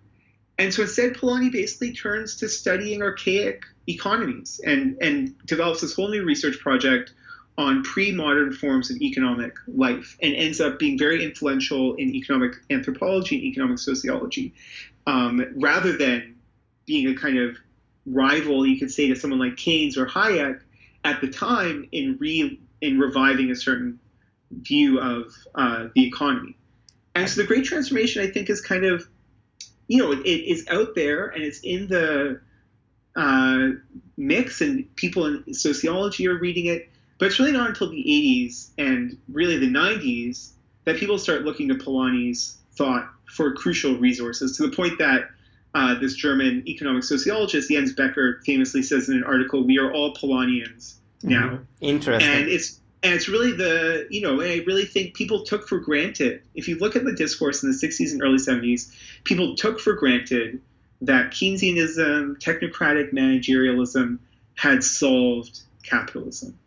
And 0.57 0.73
so 0.73 0.81
instead, 0.81 1.13
Polanyi 1.13 1.51
basically 1.51 1.93
turns 1.93 2.35
to 2.37 2.49
studying 2.49 3.01
archaic 3.01 3.63
economies 3.87 4.59
and, 4.65 4.97
and 5.01 5.37
develops 5.45 5.81
this 5.81 5.93
whole 5.93 6.09
new 6.09 6.23
research 6.23 6.59
project 6.59 7.13
on 7.57 7.83
pre-modern 7.83 8.53
forms 8.53 8.89
of 8.89 8.97
economic 9.01 9.53
life 9.67 10.17
and 10.21 10.33
ends 10.33 10.61
up 10.61 10.79
being 10.79 10.97
very 10.97 11.23
influential 11.23 11.95
in 11.95 12.15
economic 12.15 12.55
anthropology 12.69 13.35
and 13.35 13.45
economic 13.45 13.77
sociology 13.77 14.53
um, 15.07 15.45
rather 15.57 15.97
than 15.97 16.35
being 16.85 17.07
a 17.07 17.15
kind 17.15 17.37
of 17.37 17.57
rival 18.05 18.65
you 18.65 18.79
could 18.79 18.89
say 18.89 19.07
to 19.07 19.15
someone 19.15 19.39
like 19.39 19.57
keynes 19.57 19.97
or 19.97 20.05
hayek 20.05 20.61
at 21.03 21.21
the 21.21 21.27
time 21.29 21.87
in 21.91 22.17
re 22.19 22.59
in 22.81 22.99
reviving 22.99 23.51
a 23.51 23.55
certain 23.55 23.99
view 24.51 24.99
of 24.99 25.33
uh, 25.55 25.87
the 25.95 26.07
economy. 26.07 26.55
And 27.15 27.29
so 27.29 27.41
the 27.41 27.47
Great 27.47 27.65
Transformation, 27.65 28.23
I 28.23 28.31
think, 28.31 28.49
is 28.49 28.61
kind 28.61 28.85
of, 28.85 29.07
you 29.87 29.97
know, 29.97 30.11
it, 30.11 30.19
it 30.19 30.49
is 30.49 30.65
out 30.69 30.95
there 30.95 31.27
and 31.27 31.43
it's 31.43 31.59
in 31.59 31.87
the 31.87 32.39
uh, 33.15 33.69
mix, 34.17 34.61
and 34.61 34.93
people 34.95 35.25
in 35.25 35.53
sociology 35.53 36.27
are 36.27 36.37
reading 36.37 36.67
it. 36.67 36.89
But 37.17 37.27
it's 37.27 37.39
really 37.39 37.51
not 37.51 37.69
until 37.69 37.89
the 37.89 37.97
80s 37.97 38.69
and 38.77 39.17
really 39.27 39.57
the 39.57 39.67
90s 39.67 40.51
that 40.85 40.97
people 40.97 41.17
start 41.17 41.43
looking 41.43 41.67
to 41.67 41.75
Polanyi's 41.75 42.57
thought 42.75 43.11
for 43.25 43.53
crucial 43.53 43.97
resources 43.97 44.55
to 44.57 44.67
the 44.67 44.75
point 44.75 44.97
that 44.99 45.29
uh, 45.73 45.99
this 45.99 46.15
German 46.15 46.63
economic 46.67 47.03
sociologist 47.03 47.69
Jens 47.69 47.93
Beckert 47.93 48.43
famously 48.43 48.81
says 48.81 49.09
in 49.09 49.17
an 49.17 49.23
article, 49.23 49.63
"We 49.63 49.77
are 49.77 49.91
all 49.91 50.13
Polanyians 50.15 50.95
now." 51.23 51.49
Mm-hmm. 51.49 51.63
Interesting. 51.81 52.29
And 52.29 52.49
it's 52.49 52.79
and 53.03 53.13
it's 53.13 53.29
really 53.29 53.51
the 53.51 54.07
you 54.09 54.21
know 54.21 54.41
I 54.41 54.63
really 54.65 54.85
think 54.85 55.13
people 55.13 55.43
took 55.43 55.67
for 55.67 55.79
granted. 55.79 56.41
If 56.55 56.67
you 56.67 56.77
look 56.77 56.95
at 56.95 57.03
the 57.03 57.13
discourse 57.13 57.63
in 57.63 57.69
the 57.69 57.75
60s 57.75 58.11
and 58.11 58.23
early 58.23 58.37
70s, 58.37 58.91
people 59.23 59.55
took 59.55 59.79
for 59.79 59.93
granted 59.93 60.61
that 61.01 61.31
Keynesianism, 61.31 62.39
technocratic 62.39 63.13
managerialism, 63.13 64.19
had 64.55 64.83
solved 64.83 65.61
capitalism. 65.83 66.57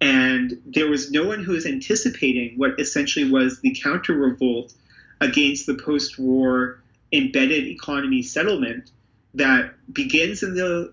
And 0.00 0.60
there 0.66 0.88
was 0.88 1.10
no 1.10 1.24
one 1.24 1.42
who 1.42 1.52
was 1.52 1.64
anticipating 1.64 2.58
what 2.58 2.78
essentially 2.78 3.30
was 3.30 3.60
the 3.60 3.74
counter 3.82 4.14
revolt 4.14 4.74
against 5.20 5.66
the 5.66 5.74
post 5.74 6.18
war 6.18 6.81
embedded 7.12 7.66
economy 7.66 8.22
settlement 8.22 8.90
that 9.34 9.74
begins 9.92 10.42
in 10.42 10.54
the 10.54 10.92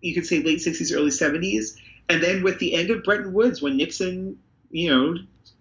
you 0.00 0.14
could 0.14 0.26
say 0.26 0.42
late 0.42 0.58
60s 0.58 0.94
early 0.94 1.10
70s 1.10 1.76
and 2.08 2.22
then 2.22 2.42
with 2.42 2.58
the 2.58 2.74
end 2.74 2.90
of 2.90 3.02
Bretton 3.02 3.32
Woods 3.32 3.60
when 3.60 3.76
Nixon 3.76 4.38
you 4.70 4.90
know 4.90 5.16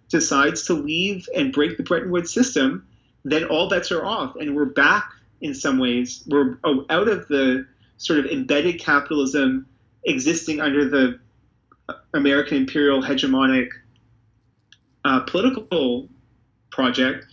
decides 0.10 0.68
to 0.68 0.74
leave 0.74 1.28
and 1.36 1.52
break 1.52 1.78
the 1.78 1.84
Bretton 1.84 2.12
Woods 2.12 2.32
system 2.34 2.88
then 3.24 3.46
all 3.46 3.70
bets 3.70 3.92
are 3.92 4.06
off 4.06 4.36
and 4.36 4.56
we're 4.56 4.66
back 4.66 5.12
in 5.42 5.54
some 5.54 5.80
ways. 5.80 6.24
We're 6.28 6.58
out 6.90 7.08
of 7.08 7.28
the 7.28 7.66
sort 7.98 8.20
of 8.20 8.26
embedded 8.26 8.80
capitalism 8.80 9.68
existing 10.04 10.62
under 10.62 10.90
the 10.90 11.20
American 12.14 12.58
imperial 12.58 13.02
hegemonic 13.02 13.70
uh, 15.04 15.22
political 15.22 16.10
project 16.72 17.26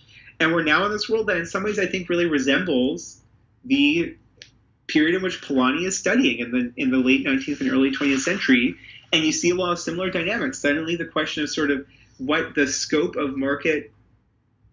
and 0.42 0.52
we're 0.52 0.64
now 0.64 0.84
in 0.86 0.90
this 0.90 1.08
world 1.08 1.28
that, 1.28 1.36
in 1.36 1.46
some 1.46 1.62
ways, 1.62 1.78
I 1.78 1.86
think 1.86 2.08
really 2.08 2.26
resembles 2.26 3.20
the 3.64 4.16
period 4.88 5.14
in 5.14 5.22
which 5.22 5.40
Polanyi 5.40 5.86
is 5.86 5.96
studying 5.96 6.40
in 6.40 6.50
the 6.50 6.72
in 6.76 6.90
the 6.90 6.98
late 6.98 7.24
19th 7.24 7.60
and 7.60 7.70
early 7.70 7.92
20th 7.92 8.20
century. 8.20 8.74
And 9.12 9.24
you 9.24 9.30
see 9.30 9.50
a 9.50 9.54
lot 9.54 9.72
of 9.72 9.78
similar 9.78 10.10
dynamics. 10.10 10.58
Suddenly, 10.58 10.96
the 10.96 11.04
question 11.04 11.44
of 11.44 11.50
sort 11.50 11.70
of 11.70 11.86
what 12.18 12.56
the 12.56 12.66
scope 12.66 13.14
of 13.14 13.36
market 13.36 13.92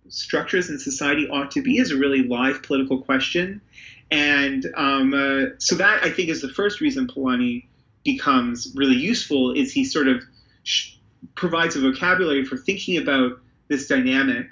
structures 0.08 0.72
in 0.72 0.80
society 0.80 1.30
ought 1.30 1.52
to 1.52 1.62
be 1.62 1.78
is 1.78 1.92
a 1.92 1.98
really 1.98 2.24
live 2.24 2.64
political 2.64 3.02
question. 3.04 3.62
And 4.10 4.66
um, 4.76 5.14
uh, 5.14 5.56
so 5.60 5.76
that 5.76 6.04
I 6.04 6.10
think 6.10 6.30
is 6.30 6.42
the 6.42 6.50
first 6.50 6.82
reason 6.82 7.08
Polanyi 7.08 7.66
becomes 8.04 8.74
really 8.76 8.96
useful 8.96 9.52
is 9.52 9.72
he 9.72 9.86
sort 9.86 10.08
of 10.08 10.24
sh- 10.64 10.96
provides 11.36 11.76
a 11.76 11.82
vocabulary 11.82 12.44
for 12.44 12.58
thinking 12.58 12.98
about 12.98 13.40
this 13.68 13.88
dynamic 13.88 14.50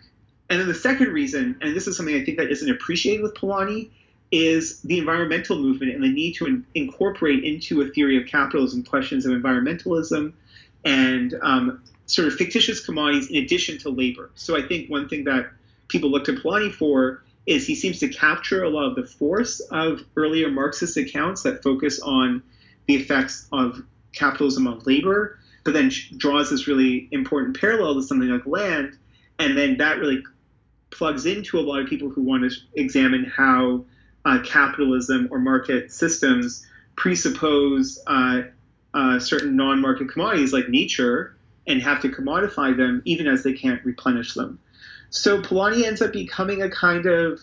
and 0.50 0.60
then 0.60 0.68
the 0.68 0.76
second 0.76 1.14
reason, 1.14 1.58
and 1.62 1.76
this 1.76 1.88
is 1.88 1.98
something 1.98 2.16
I 2.16 2.24
think 2.24 2.38
that 2.38 2.50
isn't 2.50 2.70
appreciated 2.70 3.22
with 3.22 3.34
Polanyi, 3.34 3.90
is 4.32 4.82
the 4.82 4.98
environmental 4.98 5.58
movement 5.58 5.94
and 5.94 6.04
the 6.04 6.10
need 6.10 6.34
to 6.36 6.46
in- 6.46 6.66
incorporate 6.76 7.44
into 7.44 7.82
a 7.82 7.88
theory 7.88 8.18
of 8.22 8.28
capitalism 8.28 8.84
questions 8.84 9.26
of 9.26 9.32
environmentalism 9.32 10.34
and 10.84 11.34
um, 11.42 11.82
sort 12.08 12.28
of 12.28 12.34
fictitious 12.36 12.86
commodities 12.86 13.30
in 13.30 13.44
addition 13.44 13.78
to 13.80 13.90
labor. 13.90 14.30
So 14.36 14.58
I 14.58 14.68
think 14.68 14.90
one 14.90 15.08
thing 15.08 15.26
that 15.26 15.50
people 15.88 16.10
look 16.10 16.26
to 16.26 16.34
Polanyi 16.34 16.74
for 16.74 17.24
is 17.46 17.66
he 17.66 17.76
seems 17.76 18.00
to 18.00 18.10
capture 18.10 18.64
a 18.64 18.70
lot 18.70 18.86
of 18.86 18.96
the 18.96 19.06
force 19.06 19.62
of 19.72 20.02
earlier 20.18 20.52
Marxist 20.52 20.98
accounts 20.98 21.44
that 21.44 21.64
focus 21.64 22.00
on 22.02 22.44
the 22.88 22.96
effects 22.96 23.48
of 23.54 23.82
capitalism 24.14 24.68
on 24.68 24.80
labor, 24.86 25.40
but 25.64 25.74
then 25.74 25.92
draws 26.18 26.50
this 26.50 26.68
really 26.68 27.08
important 27.12 27.58
parallel 27.60 27.96
to 27.96 28.04
something 28.04 28.30
like 28.30 28.46
land, 28.46 28.98
and 29.40 29.58
then 29.58 29.78
that 29.78 30.00
really 30.00 30.24
plugs 30.98 31.26
into 31.26 31.60
a 31.60 31.62
lot 31.62 31.80
of 31.80 31.88
people 31.88 32.10
who 32.10 32.24
want 32.24 32.50
to 32.50 32.58
examine 32.76 33.24
how 33.26 33.86
uh, 34.26 34.40
capitalism 34.44 35.28
or 35.32 35.40
market 35.40 35.92
systems 35.92 36.66
presuppose 36.96 38.02
uh, 38.08 38.42
uh, 38.94 39.20
certain 39.20 39.56
non-market 39.56 40.10
commodities 40.10 40.52
like 40.52 40.70
nature 40.70 41.36
and 41.68 41.82
have 41.82 42.02
to 42.02 42.10
commodify 42.10 42.76
them 42.76 43.02
even 43.06 43.28
as 43.28 43.44
they 43.44 43.54
can't 43.54 43.84
replenish 43.86 44.34
them. 44.34 44.60
So 45.10 45.42
Polanyi 45.42 45.84
ends 45.84 46.02
up 46.02 46.12
becoming 46.12 46.62
a 46.62 46.70
kind 46.70 47.06
of, 47.06 47.42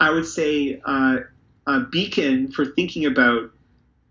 I 0.00 0.10
would 0.10 0.26
say, 0.26 0.80
uh, 0.84 1.18
a 1.66 1.80
beacon 1.80 2.50
for 2.50 2.64
thinking 2.64 3.06
about 3.06 3.50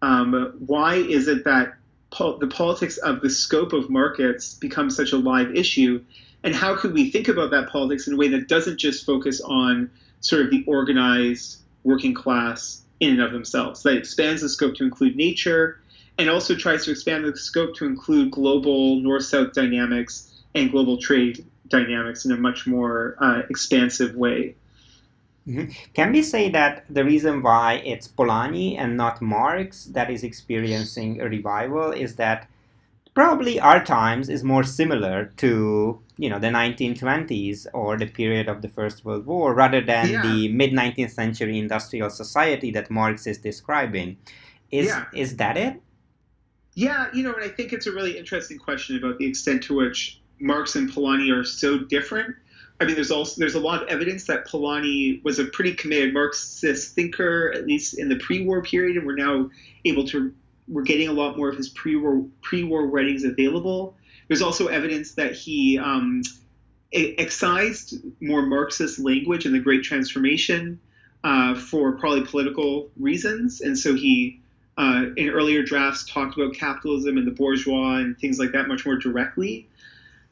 um, 0.01 0.53
why 0.65 0.95
is 0.95 1.27
it 1.27 1.43
that 1.45 1.73
po- 2.11 2.37
the 2.37 2.47
politics 2.47 2.97
of 2.97 3.21
the 3.21 3.29
scope 3.29 3.73
of 3.73 3.89
markets 3.89 4.55
becomes 4.55 4.95
such 4.95 5.11
a 5.11 5.17
live 5.17 5.55
issue, 5.55 6.03
and 6.43 6.53
how 6.55 6.75
could 6.75 6.93
we 6.93 7.09
think 7.09 7.27
about 7.27 7.51
that 7.51 7.69
politics 7.69 8.07
in 8.07 8.13
a 8.13 8.17
way 8.17 8.27
that 8.29 8.47
doesn't 8.47 8.77
just 8.77 9.05
focus 9.05 9.41
on 9.41 9.89
sort 10.19 10.43
of 10.43 10.51
the 10.51 10.63
organized 10.67 11.61
working 11.83 12.13
class 12.13 12.83
in 12.99 13.11
and 13.11 13.21
of 13.21 13.31
themselves, 13.31 13.81
that 13.83 13.97
expands 13.97 14.41
the 14.41 14.49
scope 14.49 14.75
to 14.75 14.83
include 14.83 15.15
nature, 15.15 15.79
and 16.17 16.29
also 16.29 16.53
tries 16.55 16.85
to 16.85 16.91
expand 16.91 17.25
the 17.25 17.35
scope 17.35 17.73
to 17.75 17.85
include 17.85 18.29
global 18.29 18.97
north-south 18.97 19.53
dynamics 19.53 20.31
and 20.53 20.71
global 20.71 20.97
trade 20.97 21.43
dynamics 21.69 22.25
in 22.25 22.31
a 22.31 22.37
much 22.37 22.67
more 22.67 23.15
uh, 23.19 23.41
expansive 23.49 24.15
way. 24.15 24.55
Mm-hmm. 25.47 25.71
Can 25.93 26.11
we 26.11 26.21
say 26.21 26.49
that 26.49 26.85
the 26.89 27.03
reason 27.03 27.41
why 27.41 27.81
it's 27.83 28.07
Polanyi 28.07 28.77
and 28.77 28.95
not 28.95 29.21
Marx 29.21 29.85
that 29.85 30.11
is 30.11 30.23
experiencing 30.23 31.19
a 31.19 31.27
revival 31.27 31.91
is 31.91 32.15
that 32.17 32.47
probably 33.13 33.59
our 33.59 33.83
times 33.83 34.29
is 34.29 34.43
more 34.43 34.63
similar 34.63 35.25
to 35.37 35.99
you 36.17 36.29
know 36.29 36.39
the 36.39 36.47
1920s 36.47 37.67
or 37.73 37.97
the 37.97 38.05
period 38.05 38.47
of 38.47 38.61
the 38.61 38.69
First 38.69 39.03
World 39.03 39.25
War 39.25 39.53
rather 39.53 39.81
than 39.81 40.09
yeah. 40.09 40.21
the 40.21 40.47
mid 40.49 40.71
19th 40.71 41.11
century 41.11 41.57
industrial 41.57 42.09
society 42.09 42.71
that 42.71 42.91
Marx 42.91 43.25
is 43.25 43.39
describing. 43.39 44.17
Is 44.69 44.87
yeah. 44.87 45.05
is 45.13 45.37
that 45.37 45.57
it? 45.57 45.81
Yeah, 46.75 47.07
you 47.13 47.23
know, 47.23 47.33
and 47.33 47.43
I 47.43 47.49
think 47.49 47.73
it's 47.73 47.87
a 47.87 47.91
really 47.91 48.17
interesting 48.17 48.57
question 48.57 48.97
about 48.97 49.17
the 49.17 49.25
extent 49.27 49.63
to 49.63 49.75
which 49.75 50.21
Marx 50.39 50.75
and 50.75 50.89
Polanyi 50.89 51.35
are 51.35 51.43
so 51.43 51.79
different. 51.79 52.35
I 52.81 52.85
mean, 52.85 52.95
there's 52.95 53.11
also 53.11 53.39
there's 53.39 53.53
a 53.53 53.59
lot 53.59 53.83
of 53.83 53.89
evidence 53.89 54.25
that 54.25 54.47
Polanyi 54.47 55.23
was 55.23 55.37
a 55.37 55.45
pretty 55.45 55.75
committed 55.75 56.15
Marxist 56.15 56.95
thinker, 56.95 57.53
at 57.53 57.67
least 57.67 57.99
in 57.99 58.09
the 58.09 58.15
pre-war 58.15 58.63
period, 58.63 58.97
and 58.97 59.05
we're 59.05 59.15
now 59.15 59.51
able 59.85 60.07
to 60.07 60.33
we're 60.67 60.81
getting 60.81 61.07
a 61.07 61.13
lot 61.13 61.37
more 61.37 61.47
of 61.47 61.55
his 61.55 61.69
pre-war 61.69 62.25
pre-war 62.41 62.87
writings 62.87 63.23
available. 63.23 63.95
There's 64.27 64.41
also 64.41 64.65
evidence 64.65 65.13
that 65.13 65.33
he 65.33 65.77
um, 65.77 66.23
excised 66.91 67.99
more 68.19 68.41
Marxist 68.41 68.97
language 68.97 69.45
in 69.45 69.53
the 69.53 69.59
Great 69.59 69.83
Transformation 69.83 70.79
uh, 71.23 71.53
for 71.53 71.91
probably 71.91 72.25
political 72.25 72.89
reasons, 72.97 73.61
and 73.61 73.77
so 73.77 73.93
he 73.93 74.41
uh, 74.79 75.05
in 75.17 75.29
earlier 75.29 75.61
drafts 75.61 76.03
talked 76.11 76.35
about 76.35 76.55
capitalism 76.55 77.19
and 77.19 77.27
the 77.27 77.31
bourgeois 77.31 77.97
and 77.97 78.17
things 78.17 78.39
like 78.39 78.53
that 78.53 78.67
much 78.67 78.87
more 78.87 78.95
directly. 78.95 79.67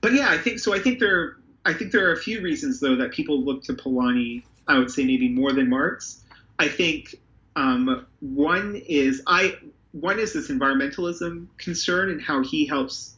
But 0.01 0.13
yeah, 0.13 0.29
I 0.29 0.37
think 0.37 0.59
so. 0.59 0.73
I 0.73 0.79
think 0.79 0.99
there, 0.99 1.35
I 1.65 1.73
think 1.73 1.91
there 1.91 2.07
are 2.09 2.13
a 2.13 2.17
few 2.17 2.41
reasons 2.41 2.79
though 2.79 2.95
that 2.97 3.11
people 3.11 3.41
look 3.43 3.63
to 3.63 3.73
Polanyi. 3.73 4.43
I 4.67 4.77
would 4.77 4.91
say 4.91 5.03
maybe 5.03 5.29
more 5.29 5.51
than 5.51 5.69
Marx. 5.69 6.23
I 6.57 6.67
think 6.67 7.15
um, 7.55 8.05
one 8.19 8.81
is 8.87 9.21
I 9.27 9.57
one 9.91 10.19
is 10.19 10.33
this 10.33 10.49
environmentalism 10.49 11.47
concern 11.57 12.11
and 12.11 12.21
how 12.21 12.43
he 12.43 12.65
helps 12.65 13.15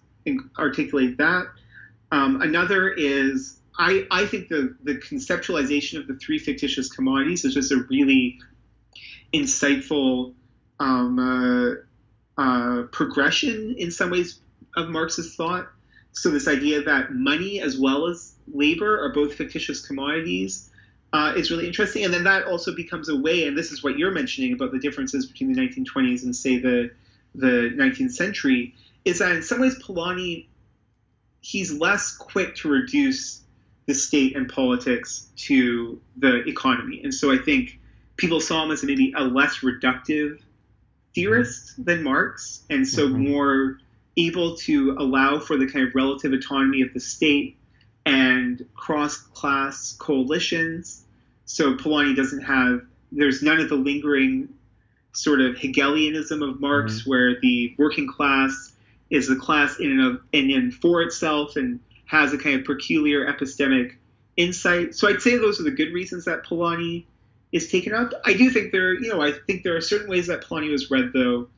articulate 0.58 1.18
that. 1.18 1.48
Um, 2.12 2.42
another 2.42 2.90
is 2.90 3.60
I, 3.78 4.06
I 4.12 4.26
think 4.26 4.50
the, 4.50 4.76
the 4.84 4.96
conceptualization 4.96 6.00
of 6.00 6.08
the 6.08 6.16
three 6.16 6.40
fictitious 6.40 6.90
commodities 6.90 7.46
is 7.46 7.54
just 7.54 7.72
a 7.72 7.84
really 7.90 8.40
insightful 9.34 10.34
um, 10.80 11.20
uh, 11.20 12.42
uh, 12.42 12.84
progression 12.92 13.76
in 13.78 13.92
some 13.92 14.12
ways 14.12 14.40
of 14.76 14.90
Marxist 14.90 15.38
thought. 15.38 15.68
So 16.14 16.30
this 16.30 16.48
idea 16.48 16.82
that 16.84 17.14
money 17.14 17.62
as 17.62 17.78
well 17.78 18.08
as 18.08 18.34
labor 18.54 19.04
are 19.04 19.14
both 19.14 19.36
fictitious 19.36 19.86
commodities 19.86 20.70
uh, 21.14 21.34
is 21.36 21.52
really 21.52 21.68
interesting, 21.68 22.06
and 22.06 22.14
then 22.14 22.24
that 22.24 22.46
also 22.46 22.74
becomes 22.74 23.10
a 23.10 23.16
way. 23.16 23.46
And 23.46 23.58
this 23.58 23.72
is 23.72 23.84
what 23.84 23.98
you're 23.98 24.12
mentioning 24.12 24.54
about 24.54 24.72
the 24.72 24.80
differences 24.80 25.26
between 25.26 25.54
the 25.54 25.60
1920s 25.62 26.24
and 26.24 26.36
say 26.36 26.58
the 26.58 26.92
the 27.34 27.72
19th 27.76 28.12
century 28.12 28.76
is 29.06 29.20
that 29.20 29.32
in 29.32 29.42
some 29.42 29.62
ways 29.62 29.82
Polanyi 29.82 30.48
he's 31.40 31.72
less 31.72 32.16
quick 32.18 32.56
to 32.58 32.68
reduce 32.68 33.42
the 33.86 33.94
state 33.94 34.36
and 34.36 34.50
politics 34.50 35.30
to 35.36 36.00
the 36.18 36.44
economy, 36.48 37.02
and 37.04 37.14
so 37.14 37.32
I 37.34 37.38
think 37.38 37.80
people 38.16 38.40
saw 38.40 38.64
him 38.64 38.72
as 38.72 38.84
maybe 38.84 39.14
a 39.18 39.24
less 39.24 39.60
reductive 39.60 40.40
theorist 41.16 41.84
than 41.84 42.04
Marx, 42.04 42.64
and 42.70 42.88
so 42.88 43.08
mm-hmm. 43.08 43.30
more 43.30 43.80
able 44.18 44.56
to 44.58 44.96
allow 45.00 45.40
for 45.40 45.58
the 45.58 45.68
kind 45.68 45.88
of 45.88 45.96
relative 45.96 46.34
autonomy 46.34 46.82
of 46.82 46.94
the 46.94 47.00
state 47.00 47.58
and 48.06 48.66
cross 48.76 49.18
class 49.18 49.96
coalitions. 50.00 51.04
So 51.46 51.76
Polanyi 51.76 52.16
doesn't 52.16 52.42
have, 52.42 52.82
there's 53.12 53.42
none 53.42 53.60
of 53.60 53.70
the 53.70 53.76
lingering 53.76 54.50
sort 55.14 55.42
of 55.42 55.58
Hegelianism 55.58 56.42
of 56.42 56.60
Marx, 56.60 57.02
mm-hmm. 57.02 57.10
where 57.10 57.40
the 57.40 57.76
working 57.78 58.08
class 58.08 58.74
is 59.10 59.28
the 59.28 59.36
class 59.36 59.78
in 59.80 59.92
and 59.92 60.02
of 60.02 60.22
and 60.34 60.50
in 60.50 60.72
for 60.72 61.02
itself 61.02 61.58
and 61.58 61.80
has 62.06 62.34
a 62.34 62.38
kind 62.38 62.60
of 62.60 62.66
peculiar 62.66 63.26
epistemic 63.26 63.96
insight. 64.38 64.96
So 64.96 65.08
I'd 65.08 65.22
say 65.22 65.38
those 65.38 65.60
are 65.60 65.64
the 65.64 65.72
good 65.72 65.94
reasons 65.94 66.26
that 66.26 66.46
Polanyi 66.46 67.06
is 67.52 67.70
taken 67.70 67.94
up. 67.94 68.14
I 68.24 68.34
do 68.34 68.50
think 68.50 68.72
there, 68.72 68.94
you 68.94 69.10
know, 69.10 69.22
I 69.22 69.34
think 69.34 69.64
there 69.64 69.76
are 69.76 69.82
certain 69.82 70.10
ways 70.10 70.28
that 70.28 70.44
Polanyi 70.46 70.72
was 70.72 70.90
read 70.90 71.12
though 71.14 71.50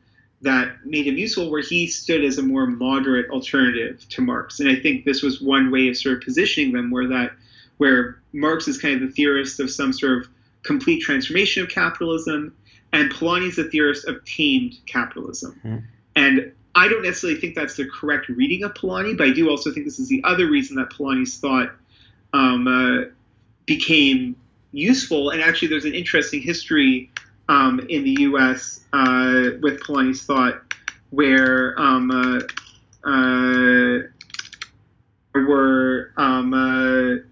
that 0.43 0.85
made 0.85 1.07
him 1.07 1.17
useful, 1.17 1.49
where 1.49 1.61
he 1.61 1.87
stood 1.87 2.23
as 2.23 2.37
a 2.37 2.43
more 2.43 2.67
moderate 2.67 3.29
alternative 3.31 4.07
to 4.09 4.21
Marx. 4.21 4.59
And 4.59 4.69
I 4.69 4.75
think 4.75 5.05
this 5.05 5.23
was 5.23 5.41
one 5.41 5.71
way 5.71 5.87
of 5.89 5.97
sort 5.97 6.17
of 6.17 6.21
positioning 6.21 6.73
them, 6.73 6.91
where 6.91 7.07
that 7.07 7.31
where 7.77 8.21
Marx 8.33 8.67
is 8.67 8.77
kind 8.77 9.01
of 9.01 9.01
the 9.01 9.13
theorist 9.13 9.59
of 9.59 9.71
some 9.71 9.91
sort 9.91 10.19
of 10.19 10.27
complete 10.61 11.01
transformation 11.01 11.63
of 11.63 11.69
capitalism, 11.69 12.55
and 12.91 13.11
Polanyi 13.11 13.49
is 13.49 13.55
the 13.55 13.63
theorist 13.63 14.07
of 14.07 14.23
tamed 14.25 14.75
capitalism. 14.85 15.59
Mm. 15.63 15.83
And 16.15 16.51
I 16.75 16.87
don't 16.87 17.03
necessarily 17.03 17.39
think 17.39 17.55
that's 17.55 17.75
the 17.75 17.85
correct 17.85 18.29
reading 18.29 18.63
of 18.63 18.73
Polanyi, 18.73 19.17
but 19.17 19.27
I 19.27 19.31
do 19.31 19.49
also 19.49 19.71
think 19.71 19.85
this 19.85 19.99
is 19.99 20.09
the 20.09 20.23
other 20.23 20.49
reason 20.49 20.75
that 20.75 20.89
Polanyi's 20.89 21.37
thought 21.37 21.71
um, 22.33 22.67
uh, 22.67 23.05
became 23.65 24.35
useful. 24.71 25.29
And 25.29 25.41
actually, 25.41 25.69
there's 25.69 25.85
an 25.85 25.93
interesting 25.93 26.41
history 26.41 27.11
um, 27.49 27.79
in 27.89 28.03
the 28.03 28.15
U.S. 28.21 28.81
Uh, 28.93 29.51
with 29.61 29.79
Polanyi's 29.81 30.23
thought, 30.23 30.61
where 31.09 31.79
um, 31.79 32.11
uh, 32.11 32.39
uh, 33.07 33.99
were 35.35 36.11
um, 36.17 36.53
uh, 36.53 37.23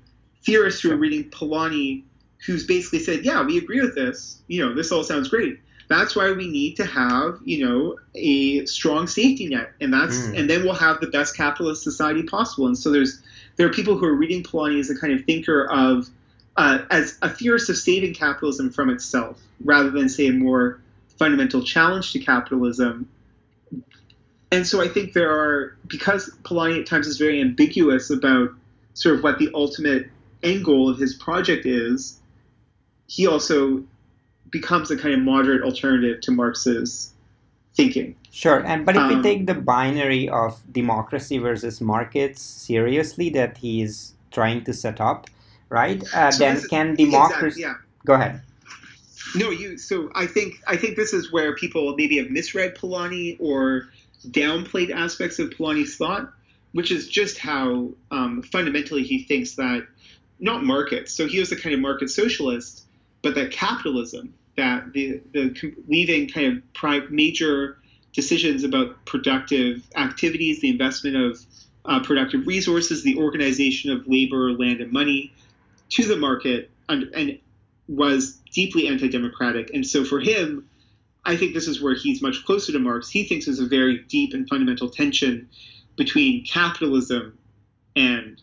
theorists 0.43 0.82
who 0.82 0.89
were 0.89 0.97
reading 0.97 1.30
Polanyi, 1.30 2.04
who's 2.45 2.65
basically 2.65 3.00
said, 3.00 3.26
"Yeah, 3.26 3.43
we 3.43 3.58
agree 3.58 3.82
with 3.82 3.95
this. 3.95 4.41
You 4.47 4.65
know, 4.65 4.74
this 4.74 4.91
all 4.91 5.04
sounds 5.04 5.30
great." 5.30 5.60
That's 5.88 6.15
why 6.15 6.32
we 6.32 6.50
need 6.50 6.78
to 6.78 6.86
have, 6.86 7.39
you 7.43 7.67
know, 7.67 7.97
a 8.15 8.65
strong 8.65 9.08
safety 9.08 9.47
net, 9.47 9.74
and 9.82 9.93
that's, 9.93 10.19
mm. 10.19 10.39
and 10.39 10.50
then 10.50 10.63
we'll 10.63 10.74
have 10.74 11.02
the 11.02 11.08
best 11.08 11.36
capitalist 11.36 11.84
society 11.84 12.24
possible. 12.24 12.67
And 12.67 12.78
so 12.78 12.91
there's, 12.91 13.21
there 13.58 13.67
are 13.67 13.74
people 13.74 13.97
who 13.97 14.06
are 14.06 14.15
reading 14.15 14.41
Polanyi 14.41 14.80
as 14.80 14.89
a 14.89 14.97
kind 14.97 15.12
of 15.12 15.26
thinker 15.26 15.69
of 15.69 16.10
uh, 16.58 16.80
as 16.90 17.18
a 17.22 17.30
theorist 17.30 17.70
of 17.70 17.78
saving 17.78 18.14
capitalism 18.14 18.70
from 18.70 18.90
itself, 18.90 19.42
rather 19.64 19.90
than 19.90 20.10
say 20.10 20.28
a 20.28 20.34
more 20.34 20.82
fundamental 21.18 21.64
challenge 21.64 22.12
to 22.14 22.20
capitalism. 22.20 23.08
And 24.52 24.68
so 24.68 24.82
I 24.82 24.88
think 24.88 25.14
there 25.14 25.32
are 25.32 25.78
because 25.88 26.30
Polanyi 26.44 26.82
at 26.82 26.88
times 26.88 27.08
is 27.08 27.18
very 27.18 27.40
ambiguous 27.40 28.10
about 28.10 28.50
sort 28.94 29.16
of 29.16 29.24
what 29.24 29.40
the 29.40 29.50
ultimate 29.54 30.10
end 30.44 30.66
goal 30.66 30.90
of 30.90 30.98
his 30.98 31.14
project 31.14 31.66
is. 31.66 32.20
He 33.08 33.28
also 33.28 33.84
becomes 34.50 34.92
a 34.92 34.98
kind 34.98 35.14
of 35.14 35.22
moderate 35.22 35.64
alternative 35.64 36.22
to 36.22 36.32
Marx's 36.32 37.14
thinking. 37.76 38.16
Sure, 38.32 38.66
and 38.66 38.86
but 38.86 38.96
if 38.96 39.02
um, 39.02 39.16
we 39.16 39.22
take 39.22 39.46
the 39.46 39.54
binary 39.54 40.28
of 40.30 40.62
democracy 40.72 41.38
versus 41.38 41.82
markets 41.82 42.42
seriously 42.42 43.30
that 43.30 43.58
he's 43.58 44.14
trying 44.32 44.64
to 44.64 44.74
set 44.74 45.00
up, 45.00 45.28
right? 45.72 46.04
Uh, 46.14 46.30
so 46.30 46.44
then 46.44 46.62
can 46.70 46.96
democracy? 46.96 47.62
Exactly, 47.62 47.62
yeah. 47.64 47.74
Go 48.06 48.14
ahead. 48.14 48.42
No, 49.36 49.50
you. 49.50 49.78
So 49.78 50.12
I 50.14 50.28
think 50.28 50.62
I 50.68 50.76
think 50.76 50.98
this 50.98 51.14
is 51.14 51.32
where 51.32 51.56
people 51.56 51.96
maybe 51.96 52.18
have 52.18 52.30
misread 52.30 52.76
Polanyi 52.76 53.38
or 53.40 53.88
downplayed 54.28 54.92
aspects 54.92 55.40
of 55.40 55.50
Polanyi's 55.52 55.96
thought, 55.96 56.32
which 56.74 56.92
is 56.92 57.08
just 57.08 57.38
how 57.38 57.90
um, 58.12 58.44
fundamentally 58.44 59.04
he 59.04 59.24
thinks 59.24 59.56
that 59.56 59.88
not 60.40 60.64
markets. 60.64 61.14
So 61.14 61.28
he 61.28 61.40
was 61.40 61.52
a 61.52 61.56
kind 61.56 61.74
of 61.74 61.80
market 61.80 62.10
socialist, 62.10 62.84
but 63.22 63.36
that 63.36 63.52
capitalism, 63.52 64.34
that 64.58 64.92
the 64.92 65.22
the 65.32 65.76
leaving 65.88 66.28
kind 66.28 66.62
of 66.84 67.12
major 67.12 67.78
decisions 68.12 68.66
about 68.66 69.06
productive 69.06 69.88
activities, 69.96 70.60
the 70.60 70.70
investment 70.70 71.16
of 71.16 71.40
uh, 71.86 72.02
productive 72.04 72.46
resources, 72.46 73.04
the 73.04 73.18
organization 73.18 73.92
of 73.92 74.06
labor, 74.06 74.52
land, 74.52 74.82
and 74.82 74.92
money 74.92 75.32
to 75.91 76.06
the 76.06 76.17
market, 76.17 76.71
and, 76.89 77.04
and 77.13 77.39
was 77.88 78.39
deeply 78.54 78.88
anti-democratic. 78.88 79.71
And 79.73 79.86
so 79.86 80.04
for 80.04 80.19
him, 80.19 80.67
I 81.23 81.38
think 81.38 81.54
this 81.54 81.67
is 81.67 81.82
where 81.82 81.95
he's 81.95 82.21
much 82.21 82.43
closer 82.45 82.71
to 82.71 82.80
Marx. 82.80 83.10
He 83.10 83.25
thinks 83.25 83.45
there's 83.45 83.60
a 83.60 83.67
very 83.67 83.99
deep 84.08 84.34
and 84.34 84.47
fundamental 84.47 84.89
tension 84.89 85.49
between 85.95 86.45
capitalism 86.45 87.38
and 87.95 88.41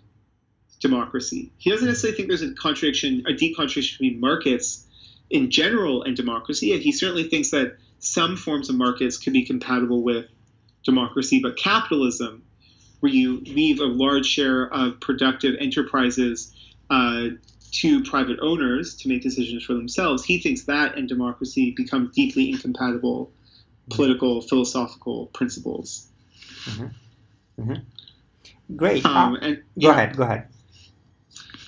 democracy. 0.80 1.52
He 1.58 1.70
doesn't 1.70 1.84
hmm. 1.84 1.90
necessarily 1.90 2.16
think 2.16 2.28
there's 2.28 2.42
a 2.42 2.54
contradiction, 2.54 3.24
a 3.26 3.32
deep 3.32 3.56
contradiction 3.56 3.98
between 4.00 4.20
markets 4.20 4.84
in 5.30 5.50
general 5.50 6.02
and 6.04 6.16
democracy, 6.16 6.72
and 6.72 6.82
he 6.82 6.92
certainly 6.92 7.28
thinks 7.28 7.50
that 7.50 7.76
some 7.98 8.37
forms 8.37 8.70
of 8.70 8.76
markets 8.76 9.18
can 9.18 9.32
be 9.32 9.44
compatible 9.44 10.02
with 10.02 10.26
democracy, 10.84 11.40
but 11.42 11.56
capitalism, 11.56 12.42
where 13.00 13.12
you 13.12 13.40
leave 13.40 13.80
a 13.80 13.84
large 13.84 14.26
share 14.26 14.72
of 14.72 15.00
productive 15.00 15.56
enterprises 15.61 16.54
uh, 16.90 17.29
to 17.70 18.03
private 18.05 18.38
owners 18.40 18.96
to 18.96 19.09
make 19.09 19.22
decisions 19.22 19.64
for 19.64 19.74
themselves, 19.74 20.24
he 20.24 20.38
thinks 20.38 20.62
that 20.62 20.96
and 20.96 21.09
democracy 21.09 21.72
become 21.72 22.11
deeply 22.14 22.51
incompatible 22.51 23.31
political, 23.90 24.40
philosophical 24.40 25.27
principles. 25.27 26.07
Mm-hmm. 26.64 27.62
Mm-hmm. 27.62 28.77
Great. 28.77 29.05
Um, 29.05 29.35
uh, 29.35 29.38
and, 29.38 29.57
go 29.57 29.62
yeah. 29.77 29.90
ahead. 29.90 30.16
Go 30.16 30.22
ahead. 30.24 30.46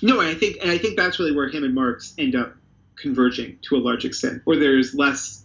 No, 0.01 0.19
and 0.19 0.29
I 0.29 0.33
think 0.33 0.57
and 0.61 0.71
I 0.71 0.77
think 0.77 0.97
that's 0.97 1.19
really 1.19 1.35
where 1.35 1.49
him 1.49 1.63
and 1.63 1.75
Marx 1.75 2.13
end 2.17 2.35
up 2.35 2.55
converging 2.95 3.57
to 3.63 3.75
a 3.75 3.79
large 3.79 4.05
extent, 4.05 4.41
where 4.45 4.57
there's 4.57 4.93
less. 4.93 5.43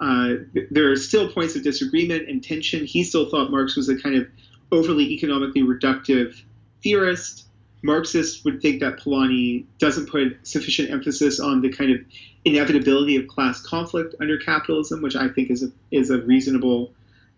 Uh, 0.00 0.36
there 0.70 0.90
are 0.90 0.96
still 0.96 1.30
points 1.30 1.56
of 1.56 1.62
disagreement 1.62 2.26
and 2.26 2.42
tension. 2.42 2.86
He 2.86 3.04
still 3.04 3.28
thought 3.28 3.50
Marx 3.50 3.76
was 3.76 3.90
a 3.90 3.98
kind 3.98 4.16
of 4.16 4.26
overly 4.72 5.12
economically 5.12 5.62
reductive 5.62 6.40
theorist. 6.82 7.44
Marxists 7.82 8.44
would 8.44 8.60
think 8.60 8.80
that 8.80 8.98
Polanyi 8.98 9.64
doesn't 9.78 10.10
put 10.10 10.46
sufficient 10.46 10.90
emphasis 10.90 11.40
on 11.40 11.62
the 11.62 11.70
kind 11.72 11.92
of 11.92 12.00
inevitability 12.44 13.16
of 13.16 13.26
class 13.26 13.60
conflict 13.60 14.14
under 14.20 14.38
capitalism, 14.38 15.02
which 15.02 15.16
I 15.16 15.28
think 15.28 15.50
is 15.50 15.62
a, 15.62 15.72
is 15.90 16.10
a 16.10 16.20
reasonable 16.20 16.92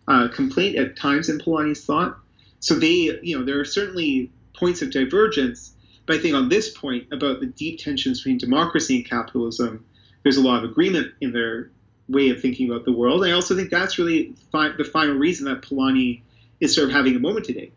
uh, 0.07 0.27
complaint 0.33 0.75
at 0.77 0.97
times 0.97 1.29
in 1.29 1.39
Polanyi's 1.39 1.85
thought. 1.85 2.17
So 2.59 2.75
they, 2.75 3.19
you 3.21 3.37
know, 3.37 3.45
there 3.45 3.59
are 3.59 3.65
certainly 3.65 4.31
points 4.53 4.81
of 4.81 4.91
divergence, 4.91 5.73
but 6.05 6.17
I 6.17 6.19
think 6.19 6.35
on 6.35 6.49
this 6.49 6.69
point 6.69 7.07
about 7.11 7.39
the 7.39 7.45
deep 7.45 7.79
tensions 7.79 8.19
between 8.19 8.37
democracy 8.37 8.97
and 8.97 9.09
capitalism, 9.09 9.85
there's 10.23 10.37
a 10.37 10.41
lot 10.41 10.63
of 10.63 10.69
agreement 10.69 11.13
in 11.21 11.31
their 11.31 11.71
way 12.09 12.29
of 12.29 12.41
thinking 12.41 12.69
about 12.69 12.85
the 12.85 12.91
world. 12.91 13.25
I 13.25 13.31
also 13.31 13.55
think 13.55 13.69
that's 13.69 13.97
really 13.97 14.35
fi- 14.51 14.75
the 14.77 14.83
final 14.83 15.15
reason 15.15 15.45
that 15.45 15.61
Polanyi 15.61 16.21
is 16.59 16.75
sort 16.75 16.89
of 16.89 16.93
having 16.93 17.15
a 17.15 17.19
moment 17.19 17.45
today, 17.45 17.71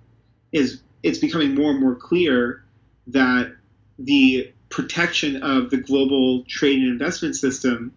is 0.52 0.80
it's 1.06 1.18
becoming 1.18 1.54
more 1.54 1.70
and 1.70 1.80
more 1.80 1.94
clear 1.94 2.64
that 3.06 3.54
the 3.98 4.52
protection 4.70 5.42
of 5.42 5.70
the 5.70 5.76
global 5.76 6.42
trade 6.48 6.80
and 6.80 6.88
investment 6.88 7.36
system 7.36 7.92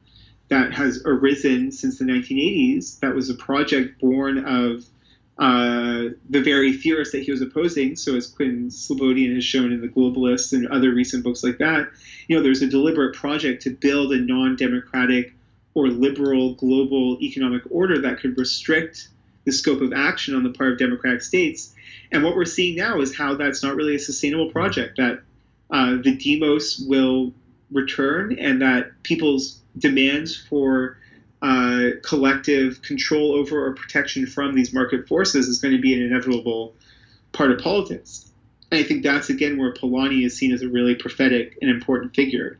that 0.50 0.74
has 0.74 1.02
arisen 1.06 1.72
since 1.72 1.98
the 1.98 2.06
1980s, 2.06 3.00
that 3.00 3.15
was 3.15 3.30
a 3.32 3.34
project 3.34 4.00
born 4.00 4.38
of 4.45 4.86
uh, 5.39 6.13
the 6.30 6.41
very 6.41 6.74
theorists 6.74 7.13
that 7.13 7.24
he 7.24 7.32
was 7.32 7.41
opposing. 7.41 7.95
So, 7.95 8.15
as 8.15 8.28
Quinn 8.28 8.69
Slobodian 8.69 9.34
has 9.34 9.43
shown 9.43 9.72
in 9.72 9.82
The 9.82 9.88
Globalists 9.88 10.54
and 10.54 10.67
other 10.67 10.93
recent 10.93 11.24
books 11.24 11.43
like 11.43 11.58
that, 11.58 11.88
you 12.28 12.36
know, 12.36 12.43
there's 12.43 12.62
a 12.62 12.67
deliberate 12.67 13.15
project 13.15 13.63
to 13.63 13.72
build 13.72 14.12
a 14.12 14.17
non 14.17 14.56
democratic 14.56 15.34
or 15.74 15.88
liberal 15.88 16.54
global 16.56 17.17
economic 17.22 17.63
order 17.72 18.02
that 18.02 18.19
could 18.19 18.38
restrict 18.38 19.10
the 19.45 19.52
scope 19.52 19.82
of 19.82 19.93
action 19.93 20.36
on 20.36 20.43
the 20.43 20.52
part 20.52 20.74
of 20.74 20.78
democratic 20.78 21.22
states. 21.22 21.74
And 22.12 22.24
what 22.24 22.36
we're 22.36 22.45
seeing 22.45 22.76
now 22.76 23.00
is 23.02 23.15
how 23.15 23.36
that's 23.36 23.62
not 23.63 23.76
really 23.76 23.95
a 23.95 24.00
sustainable 24.00 24.52
project, 24.52 24.98
that 24.98 25.22
uh, 25.69 25.98
the 26.02 26.15
demos 26.15 26.84
will 26.88 27.34
return 27.72 28.38
and 28.39 28.62
that 28.62 29.04
people's 29.04 29.62
demands 29.78 30.36
for 30.36 30.98
uh, 31.41 31.91
collective 32.04 32.82
control 32.82 33.34
over 33.34 33.65
or 33.65 33.74
protection 33.74 34.26
from 34.26 34.56
these 34.56 34.74
market 34.74 35.08
forces 35.08 35.48
is 35.48 35.60
going 35.60 35.76
to 35.76 35.82
be 35.82 35.93
an 35.93 36.02
inevitable 36.02 36.74
part 37.32 37.52
of 37.52 37.60
politics. 37.60 38.30
And 38.72 38.80
I 38.80 38.84
think 38.84 39.04
that's 39.04 39.30
again 39.30 39.58
where 39.58 39.74
Polanyi 39.74 40.26
is 40.26 40.36
seen 40.36 40.52
as 40.52 40.62
a 40.62 40.67
really 40.67 40.95
prophetic 40.95 41.58
and 41.62 41.69
important 41.69 42.15
figure. 42.15 42.60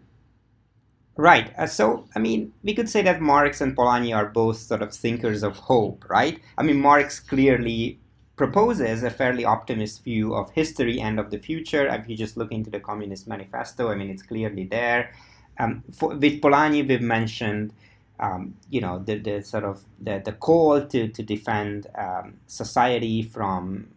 Right. 1.18 1.52
Uh, 1.58 1.68
so, 1.68 2.08
I 2.16 2.20
mean, 2.20 2.54
we 2.64 2.74
could 2.74 2.88
say 2.88 3.02
that 3.02 3.20
Marx 3.20 3.60
and 3.60 3.76
Polanyi 3.76 4.16
are 4.16 4.28
both 4.28 4.58
sort 4.58 4.82
of 4.82 4.94
thinkers 4.94 5.44
of 5.44 5.58
hope, 5.58 6.06
right? 6.10 6.40
I 6.58 6.64
mean, 6.64 6.80
Marx 6.80 7.20
clearly 7.20 8.00
proposes 8.40 9.04
a 9.04 9.10
fairly 9.10 9.44
optimist 9.44 10.02
view 10.06 10.34
of 10.34 10.50
history 10.52 11.02
and 11.02 11.20
of 11.20 11.30
the 11.30 11.38
future. 11.38 11.86
If 11.88 12.08
you 12.08 12.16
just 12.16 12.38
look 12.38 12.54
into 12.54 12.70
the 12.70 12.80
Communist 12.80 13.28
Manifesto, 13.28 13.92
I 13.92 13.96
mean, 13.96 14.10
it's 14.10 14.24
clearly 14.24 14.64
there. 14.64 15.12
Um, 15.60 15.84
for, 15.92 16.16
with 16.16 16.40
Polanyi, 16.40 16.88
we've 16.88 17.02
mentioned 17.02 17.74
um, 18.22 18.56
you 18.70 18.82
know 18.82 19.00
the, 19.00 19.18
the 19.18 19.44
sort 19.44 19.66
of 19.66 19.84
the, 20.00 20.22
the 20.24 20.32
call 20.32 20.86
to, 20.86 21.10
to 21.10 21.22
defend 21.22 21.88
um, 21.98 22.36
society 22.48 23.22
from 23.22 23.88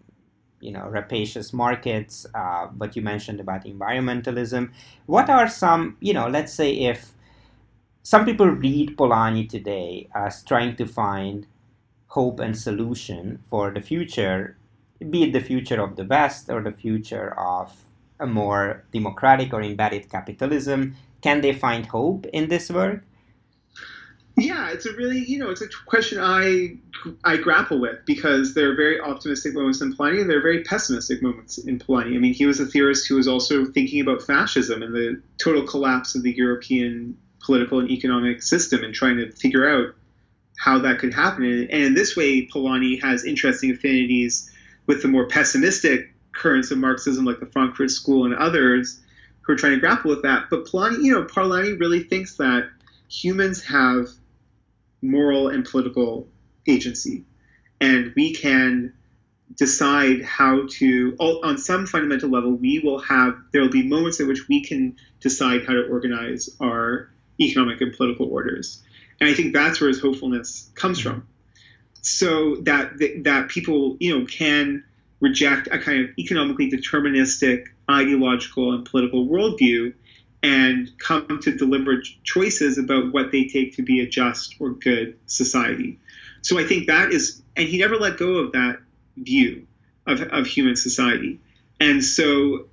you 0.61 0.73
know 0.73 0.87
rapacious 0.89 1.53
markets 1.53 2.27
uh, 2.35 2.67
what 2.79 2.95
you 2.97 3.03
mentioned 3.03 3.41
about 3.41 3.65
environmentalism 3.65 4.71
what 5.07 5.29
are 5.29 5.49
some 5.49 5.97
you 5.99 6.13
know 6.13 6.29
let's 6.29 6.53
say 6.53 6.71
if 6.73 7.13
some 8.05 8.25
people 8.25 8.47
read 8.47 8.97
Polanyi 8.97 9.49
today 9.49 10.09
as 10.15 10.45
trying 10.45 10.77
to 10.77 10.87
find 10.87 11.47
hope 12.16 12.40
and 12.40 12.57
solution 12.59 13.42
for 13.48 13.70
the 13.70 13.81
future 13.81 14.57
be 15.11 15.25
it 15.25 15.33
the 15.33 15.40
future 15.40 15.81
of 15.83 15.96
the 15.96 16.05
west 16.05 16.51
or 16.51 16.62
the 16.62 16.72
future 16.72 17.29
of 17.38 17.72
a 18.20 18.27
more 18.27 18.85
democratic 18.92 19.53
or 19.53 19.62
embedded 19.62 20.09
capitalism 20.11 20.94
can 21.22 21.40
they 21.40 21.53
find 21.53 21.87
hope 21.87 22.27
in 22.33 22.48
this 22.48 22.70
work 22.70 23.03
yeah, 24.37 24.70
it's 24.70 24.87
a 24.87 24.92
really 24.94 25.18
you 25.18 25.38
know 25.38 25.51
it's 25.51 25.61
a 25.61 25.68
question 25.87 26.18
I 26.18 26.77
I 27.22 27.37
grapple 27.37 27.79
with 27.79 27.98
because 28.07 28.55
there 28.55 28.70
are 28.70 28.75
very 28.75 28.98
optimistic 28.98 29.53
moments 29.53 29.83
in 29.83 29.94
Polanyi 29.94 30.22
and 30.22 30.31
there 30.31 30.38
are 30.38 30.42
very 30.42 30.62
pessimistic 30.64 31.22
moments 31.22 31.59
in 31.59 31.79
Polanyi. 31.79 32.16
I 32.16 32.18
mean, 32.18 32.33
he 32.33 32.46
was 32.46 32.59
a 32.59 32.64
theorist 32.64 33.07
who 33.07 33.16
was 33.16 33.29
also 33.29 33.66
thinking 33.66 34.01
about 34.01 34.22
fascism 34.22 34.83
and 34.83 34.94
the 34.94 35.20
total 35.37 35.64
collapse 35.64 36.14
of 36.14 36.22
the 36.22 36.33
European 36.33 37.16
political 37.40 37.79
and 37.79 37.90
economic 37.90 38.42
system 38.42 38.83
and 38.83 38.94
trying 38.94 39.18
to 39.18 39.31
figure 39.33 39.68
out 39.68 39.94
how 40.59 40.79
that 40.79 40.99
could 40.99 41.15
happen. 41.15 41.45
And 41.45 41.83
in 41.83 41.95
this 41.95 42.17
way, 42.17 42.47
Polanyi 42.47 43.03
has 43.03 43.25
interesting 43.25 43.71
affinities 43.71 44.51
with 44.87 45.03
the 45.03 45.09
more 45.09 45.27
pessimistic 45.27 46.12
currents 46.33 46.71
of 46.71 46.79
Marxism, 46.79 47.25
like 47.25 47.41
the 47.41 47.47
Frankfurt 47.47 47.91
School 47.91 48.25
and 48.25 48.35
others, 48.35 49.01
who 49.43 49.53
are 49.53 49.57
trying 49.57 49.73
to 49.75 49.81
grapple 49.81 50.11
with 50.11 50.23
that. 50.23 50.45
But 50.51 50.67
Polanyi, 50.67 51.03
you 51.03 51.12
know, 51.12 51.25
Polanyi 51.25 51.79
really 51.79 52.05
thinks 52.05 52.37
that 52.37 52.69
humans 53.09 53.62
have 53.65 54.09
moral 55.03 55.49
and 55.49 55.65
political 55.65 56.29
agency. 56.67 57.25
And 57.81 58.12
we 58.15 58.33
can 58.33 58.95
decide 59.57 60.23
how 60.23 60.67
to, 60.69 61.17
on 61.19 61.59
some 61.59 61.87
fundamental 61.87 62.31
level, 62.31 62.53
we 62.53 62.79
will 62.79 63.01
have, 63.01 63.35
there 63.53 63.61
will 63.61 63.69
be 63.69 63.87
moments 63.87 64.21
in 64.21 64.29
which 64.29 64.49
we 64.49 64.65
can 64.65 64.97
decide 65.21 65.67
how 65.67 65.75
to 65.75 65.87
organize 65.88 66.49
our 66.61 67.11
economic 67.41 67.81
and 67.81 67.95
political 67.95 68.29
orders. 68.29 68.83
And 69.23 69.31
I 69.31 69.35
think 69.35 69.53
that's 69.53 69.81
where 69.81 69.87
his 69.87 70.01
hopefulness 70.01 70.69
comes 70.75 70.99
mm-hmm. 70.99 71.11
from. 71.11 71.29
So 72.01 72.57
that, 72.63 72.99
that 73.23 73.51
people, 73.51 73.97
you 74.01 74.19
know, 74.19 74.27
can 74.27 74.83
reject 75.21 75.69
a 75.69 75.79
kind 75.79 76.01
of 76.05 76.19
economically 76.19 76.69
deterministic 76.69 77.67
ideological 77.89 78.73
and 78.73 78.85
political 78.85 79.29
worldview 79.29 79.95
and 80.43 80.91
come 80.99 81.39
to 81.41 81.57
deliberate 81.57 82.05
choices 82.25 82.79
about 82.79 83.13
what 83.13 83.31
they 83.31 83.45
take 83.45 83.77
to 83.77 83.83
be 83.83 84.01
a 84.01 84.09
just 84.09 84.57
or 84.59 84.71
good 84.71 85.17
society. 85.27 86.01
So 86.41 86.59
I 86.59 86.65
think 86.65 86.89
that 86.89 87.13
is, 87.13 87.41
and 87.57 87.69
he 87.69 87.79
never 87.79 87.99
let 87.99 88.19
go 88.19 88.39
of 88.39 88.53
that 88.53 88.81
view 89.17 89.69
of, 90.05 90.21
of 90.21 90.49
human 90.49 90.75
society. 90.75 91.39
And 91.79 92.05
so 92.05 92.65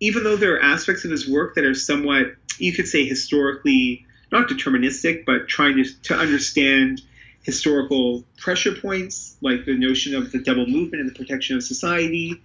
even 0.00 0.24
though 0.24 0.34
there 0.34 0.56
are 0.56 0.62
aspects 0.64 1.04
of 1.04 1.12
his 1.12 1.28
work 1.28 1.54
that 1.54 1.64
are 1.64 1.74
somewhat, 1.74 2.34
you 2.58 2.72
could 2.72 2.88
say, 2.88 3.04
historically 3.04 4.04
not 4.32 4.48
deterministic, 4.48 5.24
but 5.24 5.46
trying 5.46 5.76
to, 5.76 5.84
to 6.02 6.14
understand 6.14 7.02
historical 7.42 8.24
pressure 8.38 8.74
points, 8.74 9.36
like 9.40 9.64
the 9.66 9.74
notion 9.74 10.14
of 10.14 10.32
the 10.32 10.38
double 10.38 10.66
movement 10.66 11.02
and 11.02 11.10
the 11.10 11.14
protection 11.14 11.56
of 11.56 11.62
society, 11.62 12.40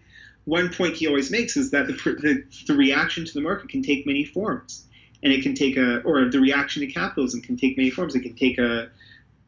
one 0.46 0.74
point 0.74 0.96
he 0.96 1.08
always 1.08 1.30
makes 1.30 1.58
is 1.58 1.72
that 1.72 1.88
the, 1.88 1.94
the, 1.94 2.44
the 2.68 2.74
reaction 2.74 3.26
to 3.26 3.34
the 3.34 3.42
market 3.42 3.70
can 3.70 3.84
take 3.84 4.06
many 4.08 4.24
forms, 4.24 4.86
and 5.22 5.34
it 5.34 5.44
can 5.44 5.54
take 5.54 5.76
a 5.76 6.00
or 6.02 6.30
the 6.30 6.40
reaction 6.40 6.82
to 6.82 6.88
capitalism 6.88 7.42
can 7.42 7.58
take 7.58 7.78
many 7.78 7.90
forms. 7.90 8.16
It 8.16 8.22
can 8.22 8.36
take 8.36 8.58
a, 8.58 8.90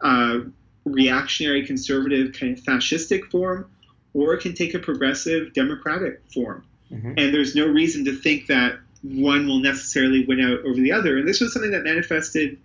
a 0.02 0.42
reactionary, 0.84 1.66
conservative, 1.66 2.34
kind 2.34 2.58
of 2.58 2.64
fascistic 2.64 3.32
form, 3.32 3.72
or 4.14 4.34
it 4.34 4.42
can 4.42 4.54
take 4.54 4.74
a 4.74 4.80
progressive, 4.80 5.54
democratic 5.54 6.22
form. 6.34 6.66
Mm-hmm. 6.92 7.14
And 7.18 7.34
there's 7.34 7.56
no 7.56 7.68
reason 7.68 8.06
to 8.06 8.16
think 8.16 8.48
that 8.48 8.80
one 9.02 9.48
will 9.48 9.60
necessarily 9.60 10.26
win 10.26 10.42
out 10.42 10.66
over 10.66 10.76
the 10.76 10.92
other. 10.92 11.18
And 11.18 11.28
this 11.28 11.42
was 11.42 11.54
something 11.54 11.72
that 11.72 11.84
manifested 11.84 12.58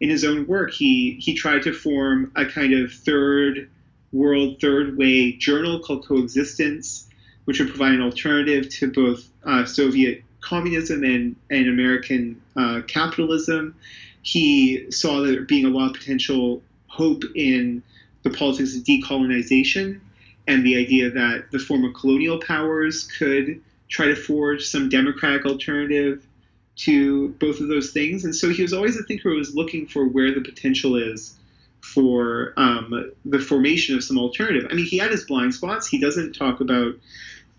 in 0.00 0.10
his 0.10 0.24
own 0.24 0.46
work. 0.46 0.72
He 0.72 1.18
he 1.20 1.34
tried 1.34 1.62
to 1.62 1.72
form 1.72 2.32
a 2.34 2.46
kind 2.46 2.74
of 2.74 2.92
third 2.92 3.70
world, 4.12 4.60
third 4.60 4.96
way 4.96 5.32
journal 5.32 5.80
called 5.80 6.06
Coexistence, 6.06 7.08
which 7.44 7.58
would 7.58 7.68
provide 7.68 7.94
an 7.94 8.02
alternative 8.02 8.68
to 8.70 8.90
both 8.90 9.28
uh, 9.44 9.64
Soviet 9.64 10.22
communism 10.40 11.04
and, 11.04 11.36
and 11.50 11.68
American 11.68 12.40
uh, 12.56 12.82
capitalism. 12.86 13.74
He 14.22 14.90
saw 14.90 15.22
there 15.22 15.42
being 15.42 15.64
a 15.64 15.68
lot 15.68 15.90
of 15.90 15.96
potential 15.96 16.62
hope 16.86 17.22
in 17.34 17.82
the 18.22 18.30
politics 18.30 18.76
of 18.76 18.84
decolonization 18.84 20.00
and 20.46 20.64
the 20.66 20.76
idea 20.76 21.10
that 21.10 21.50
the 21.50 21.58
former 21.58 21.90
colonial 21.92 22.38
powers 22.38 23.04
could 23.04 23.62
try 23.92 24.06
to 24.06 24.16
forge 24.16 24.64
some 24.64 24.88
democratic 24.88 25.44
alternative 25.44 26.26
to 26.74 27.28
both 27.38 27.60
of 27.60 27.68
those 27.68 27.90
things. 27.90 28.24
And 28.24 28.34
so 28.34 28.48
he 28.48 28.62
was 28.62 28.72
always 28.72 28.96
a 28.96 29.02
thinker 29.02 29.28
who 29.28 29.36
was 29.36 29.54
looking 29.54 29.86
for 29.86 30.06
where 30.06 30.34
the 30.34 30.40
potential 30.40 30.96
is 30.96 31.36
for 31.82 32.54
um, 32.56 33.12
the 33.26 33.38
formation 33.38 33.94
of 33.94 34.02
some 34.02 34.18
alternative. 34.18 34.68
I 34.70 34.74
mean, 34.74 34.86
he 34.86 34.96
had 34.96 35.10
his 35.10 35.24
blind 35.24 35.54
spots. 35.54 35.86
He 35.86 36.00
doesn't 36.00 36.32
talk 36.32 36.60
about 36.60 36.94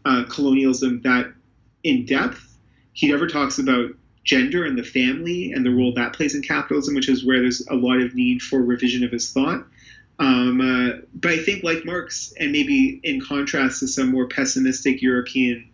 uh, 0.06 0.24
colonialism 0.28 1.02
that 1.04 1.32
in 1.84 2.06
depth. 2.06 2.58
He 2.94 3.12
never 3.12 3.28
talks 3.28 3.60
about 3.60 3.92
gender 4.24 4.66
and 4.66 4.78
the 4.78 4.84
family 4.84 5.52
and 5.52 5.64
the 5.64 5.70
role 5.70 5.94
that 5.94 6.14
plays 6.14 6.34
in 6.34 6.42
capitalism, 6.42 6.96
which 6.96 7.10
is 7.10 7.24
where 7.24 7.42
there's 7.42 7.68
a 7.68 7.76
lot 7.76 8.00
of 8.00 8.16
need 8.16 8.42
for 8.42 8.60
revision 8.60 9.04
of 9.04 9.12
his 9.12 9.32
thought. 9.32 9.66
Um, 10.18 10.62
uh, 10.62 11.02
but 11.14 11.32
I 11.32 11.38
think, 11.38 11.64
like 11.64 11.86
Marx, 11.86 12.34
and 12.40 12.52
maybe 12.52 13.00
in 13.04 13.22
contrast 13.22 13.82
to 13.82 13.88
some 13.88 14.10
more 14.10 14.28
pessimistic 14.28 15.02
European 15.02 15.70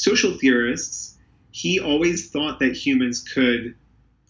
social 0.00 0.36
theorists, 0.38 1.16
he 1.50 1.80
always 1.80 2.30
thought 2.30 2.58
that 2.60 2.76
humans 2.76 3.22
could 3.22 3.74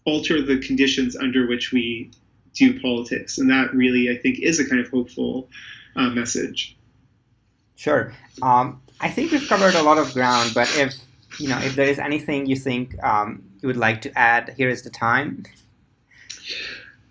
alter 0.05 0.43
the 0.43 0.59
conditions 0.59 1.17
under 1.17 1.47
which 1.47 1.73
we 1.73 2.11
do 2.55 2.81
politics. 2.81 3.39
And 3.39 3.51
that 3.51 3.73
really, 3.75 4.11
I 4.11 4.17
think, 4.17 4.41
is 4.41 4.59
a 4.59 4.69
kind 4.69 4.81
of 4.81 4.91
hopeful 4.91 5.49
uh, 5.97 6.11
message. 6.11 6.77
Sure. 7.77 8.13
Um, 8.43 8.81
I 9.01 9.11
think 9.11 9.33
we've 9.33 9.49
covered 9.49 9.75
a 9.75 9.83
lot 9.83 9.99
of 9.99 10.13
ground, 10.13 10.53
but 10.55 10.69
if 10.77 10.95
you 11.39 11.49
know, 11.49 11.59
if 11.59 11.77
there 11.77 11.87
is 11.87 11.99
anything 11.99 12.47
you 12.47 12.57
think 12.57 13.03
um, 13.03 13.43
you 13.61 13.67
would 13.69 13.77
like 13.77 14.03
to 14.03 14.19
add, 14.19 14.55
here 14.57 14.69
is 14.69 14.83
the 14.83 14.91
time. 14.91 15.45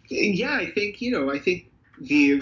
Yeah, 0.09 0.55
I 0.55 0.69
think 0.71 1.01
you 1.01 1.11
know, 1.11 1.31
I 1.31 1.39
think 1.39 1.71
the 1.99 2.41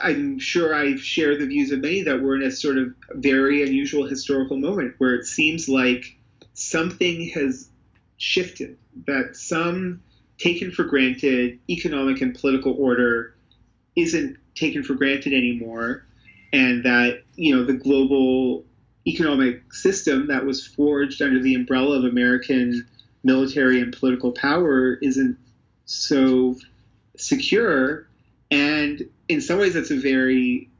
I'm 0.00 0.38
sure 0.38 0.74
I 0.74 0.96
share 0.96 1.36
the 1.36 1.46
views 1.46 1.72
of 1.72 1.80
many 1.80 2.02
that 2.02 2.22
we're 2.22 2.36
in 2.36 2.42
a 2.42 2.50
sort 2.50 2.78
of 2.78 2.94
very 3.12 3.62
unusual 3.62 4.06
historical 4.06 4.56
moment 4.56 4.94
where 4.98 5.14
it 5.14 5.24
seems 5.24 5.68
like 5.68 6.16
something 6.54 7.28
has 7.30 7.68
shifted, 8.16 8.76
that 9.06 9.36
some 9.36 10.02
taken 10.38 10.70
for 10.70 10.84
granted 10.84 11.58
economic 11.68 12.20
and 12.20 12.34
political 12.34 12.74
order 12.78 13.34
isn't 13.96 14.36
taken 14.54 14.82
for 14.82 14.94
granted 14.94 15.32
anymore, 15.32 16.04
and 16.52 16.84
that 16.84 17.22
you 17.34 17.54
know 17.54 17.64
the 17.64 17.74
global 17.74 18.64
economic 19.06 19.72
system 19.72 20.28
that 20.28 20.44
was 20.44 20.66
forged 20.66 21.22
under 21.22 21.40
the 21.40 21.54
umbrella 21.54 21.98
of 21.98 22.04
American 22.04 22.86
military 23.24 23.80
and 23.80 23.96
political 23.96 24.32
power 24.32 24.94
isn't 24.94 25.36
so 25.84 26.56
secure. 27.16 28.07
And 28.50 29.08
in 29.28 29.40
some 29.40 29.58
ways, 29.58 29.74
that's 29.74 29.90
a 29.90 29.98
very 29.98 30.70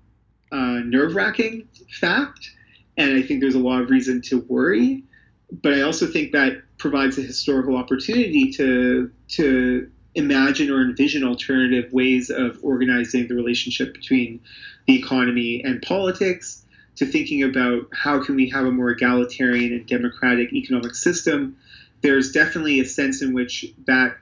uh, 0.50 0.80
nerve 0.84 1.14
wracking 1.14 1.68
fact. 2.00 2.50
And 2.96 3.16
I 3.16 3.22
think 3.22 3.40
there's 3.40 3.54
a 3.54 3.60
lot 3.60 3.82
of 3.82 3.90
reason 3.90 4.22
to 4.22 4.40
worry. 4.48 5.04
But 5.50 5.74
I 5.74 5.82
also 5.82 6.06
think 6.06 6.32
that 6.32 6.62
provides 6.78 7.18
a 7.18 7.22
historical 7.22 7.76
opportunity 7.76 8.52
to, 8.52 9.10
to 9.28 9.90
imagine 10.14 10.70
or 10.70 10.82
envision 10.82 11.24
alternative 11.24 11.92
ways 11.92 12.30
of 12.30 12.58
organizing 12.62 13.28
the 13.28 13.34
relationship 13.34 13.94
between 13.94 14.40
the 14.86 14.96
economy 14.96 15.62
and 15.64 15.80
politics 15.82 16.64
to 16.96 17.06
thinking 17.06 17.44
about 17.44 17.88
how 17.92 18.22
can 18.22 18.34
we 18.34 18.50
have 18.50 18.66
a 18.66 18.70
more 18.70 18.90
egalitarian 18.90 19.72
and 19.72 19.86
democratic 19.86 20.52
economic 20.52 20.94
system, 20.96 21.56
there's 22.02 22.32
definitely 22.32 22.80
a 22.80 22.84
sense 22.84 23.22
in 23.22 23.32
which 23.32 23.66
that 23.86 24.16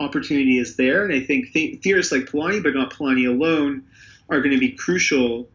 opportunity 0.00 0.58
is 0.58 0.76
there. 0.76 1.04
And 1.04 1.12
I 1.12 1.24
think 1.24 1.52
th- 1.52 1.80
theorists 1.82 2.12
like 2.12 2.26
Polanyi, 2.26 2.62
but 2.62 2.74
not 2.74 2.92
Polanyi 2.92 3.28
alone, 3.28 3.84
are 4.28 4.40
going 4.40 4.52
to 4.52 4.58
be 4.58 4.72
crucial 4.72 5.48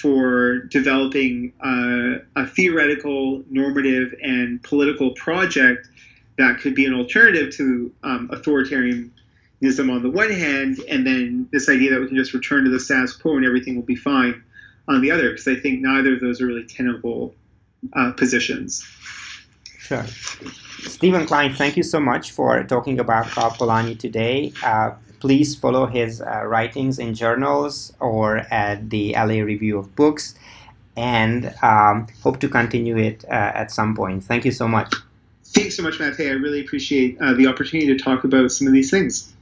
for 0.00 0.58
developing 0.58 1.52
uh, 1.60 2.40
a 2.40 2.46
theoretical, 2.46 3.42
normative, 3.50 4.14
and 4.22 4.62
political 4.62 5.10
project 5.12 5.88
that 6.36 6.60
could 6.60 6.74
be 6.74 6.86
an 6.86 6.94
alternative 6.94 7.52
to 7.56 7.92
um, 8.04 8.28
authoritarianism 8.28 9.10
on 9.92 10.02
the 10.02 10.10
one 10.10 10.30
hand, 10.30 10.78
and 10.88 11.04
then 11.04 11.48
this 11.50 11.68
idea 11.68 11.90
that 11.90 12.00
we 12.00 12.06
can 12.06 12.16
just 12.16 12.32
return 12.32 12.62
to 12.64 12.70
the 12.70 12.78
status 12.78 13.16
quo 13.16 13.36
and 13.36 13.44
everything 13.44 13.74
will 13.74 13.82
be 13.82 13.96
fine 13.96 14.40
on 14.86 15.00
the 15.00 15.10
other, 15.10 15.30
because 15.30 15.48
I 15.48 15.56
think 15.56 15.80
neither 15.80 16.14
of 16.14 16.20
those 16.20 16.40
are 16.40 16.46
really 16.46 16.64
tenable 16.64 17.34
uh, 17.92 18.12
positions. 18.12 18.86
Sure. 19.78 20.04
Steven 20.04 21.26
Klein, 21.26 21.54
thank 21.54 21.76
you 21.76 21.82
so 21.82 21.98
much 21.98 22.32
for 22.32 22.62
talking 22.64 23.00
about 23.00 23.26
Karl 23.26 23.50
Polanyi 23.50 23.98
today. 23.98 24.52
Uh, 24.62 24.90
please 25.20 25.54
follow 25.54 25.86
his 25.86 26.20
uh, 26.20 26.44
writings 26.44 26.98
in 26.98 27.14
journals 27.14 27.92
or 28.00 28.38
at 28.52 28.90
the 28.90 29.14
LA 29.14 29.40
Review 29.42 29.78
of 29.78 29.94
Books 29.96 30.34
and 30.96 31.54
um, 31.62 32.08
hope 32.22 32.40
to 32.40 32.48
continue 32.48 32.96
it 32.98 33.24
uh, 33.26 33.52
at 33.54 33.70
some 33.70 33.94
point. 33.94 34.24
Thank 34.24 34.44
you 34.44 34.52
so 34.52 34.66
much. 34.66 34.92
Thanks 35.44 35.76
so 35.76 35.82
much, 35.82 35.98
Matt. 35.98 36.16
Hey, 36.16 36.28
I 36.28 36.32
really 36.32 36.60
appreciate 36.60 37.16
uh, 37.20 37.34
the 37.34 37.46
opportunity 37.46 37.86
to 37.96 38.02
talk 38.02 38.24
about 38.24 38.50
some 38.50 38.66
of 38.66 38.72
these 38.72 38.90
things. 38.90 39.32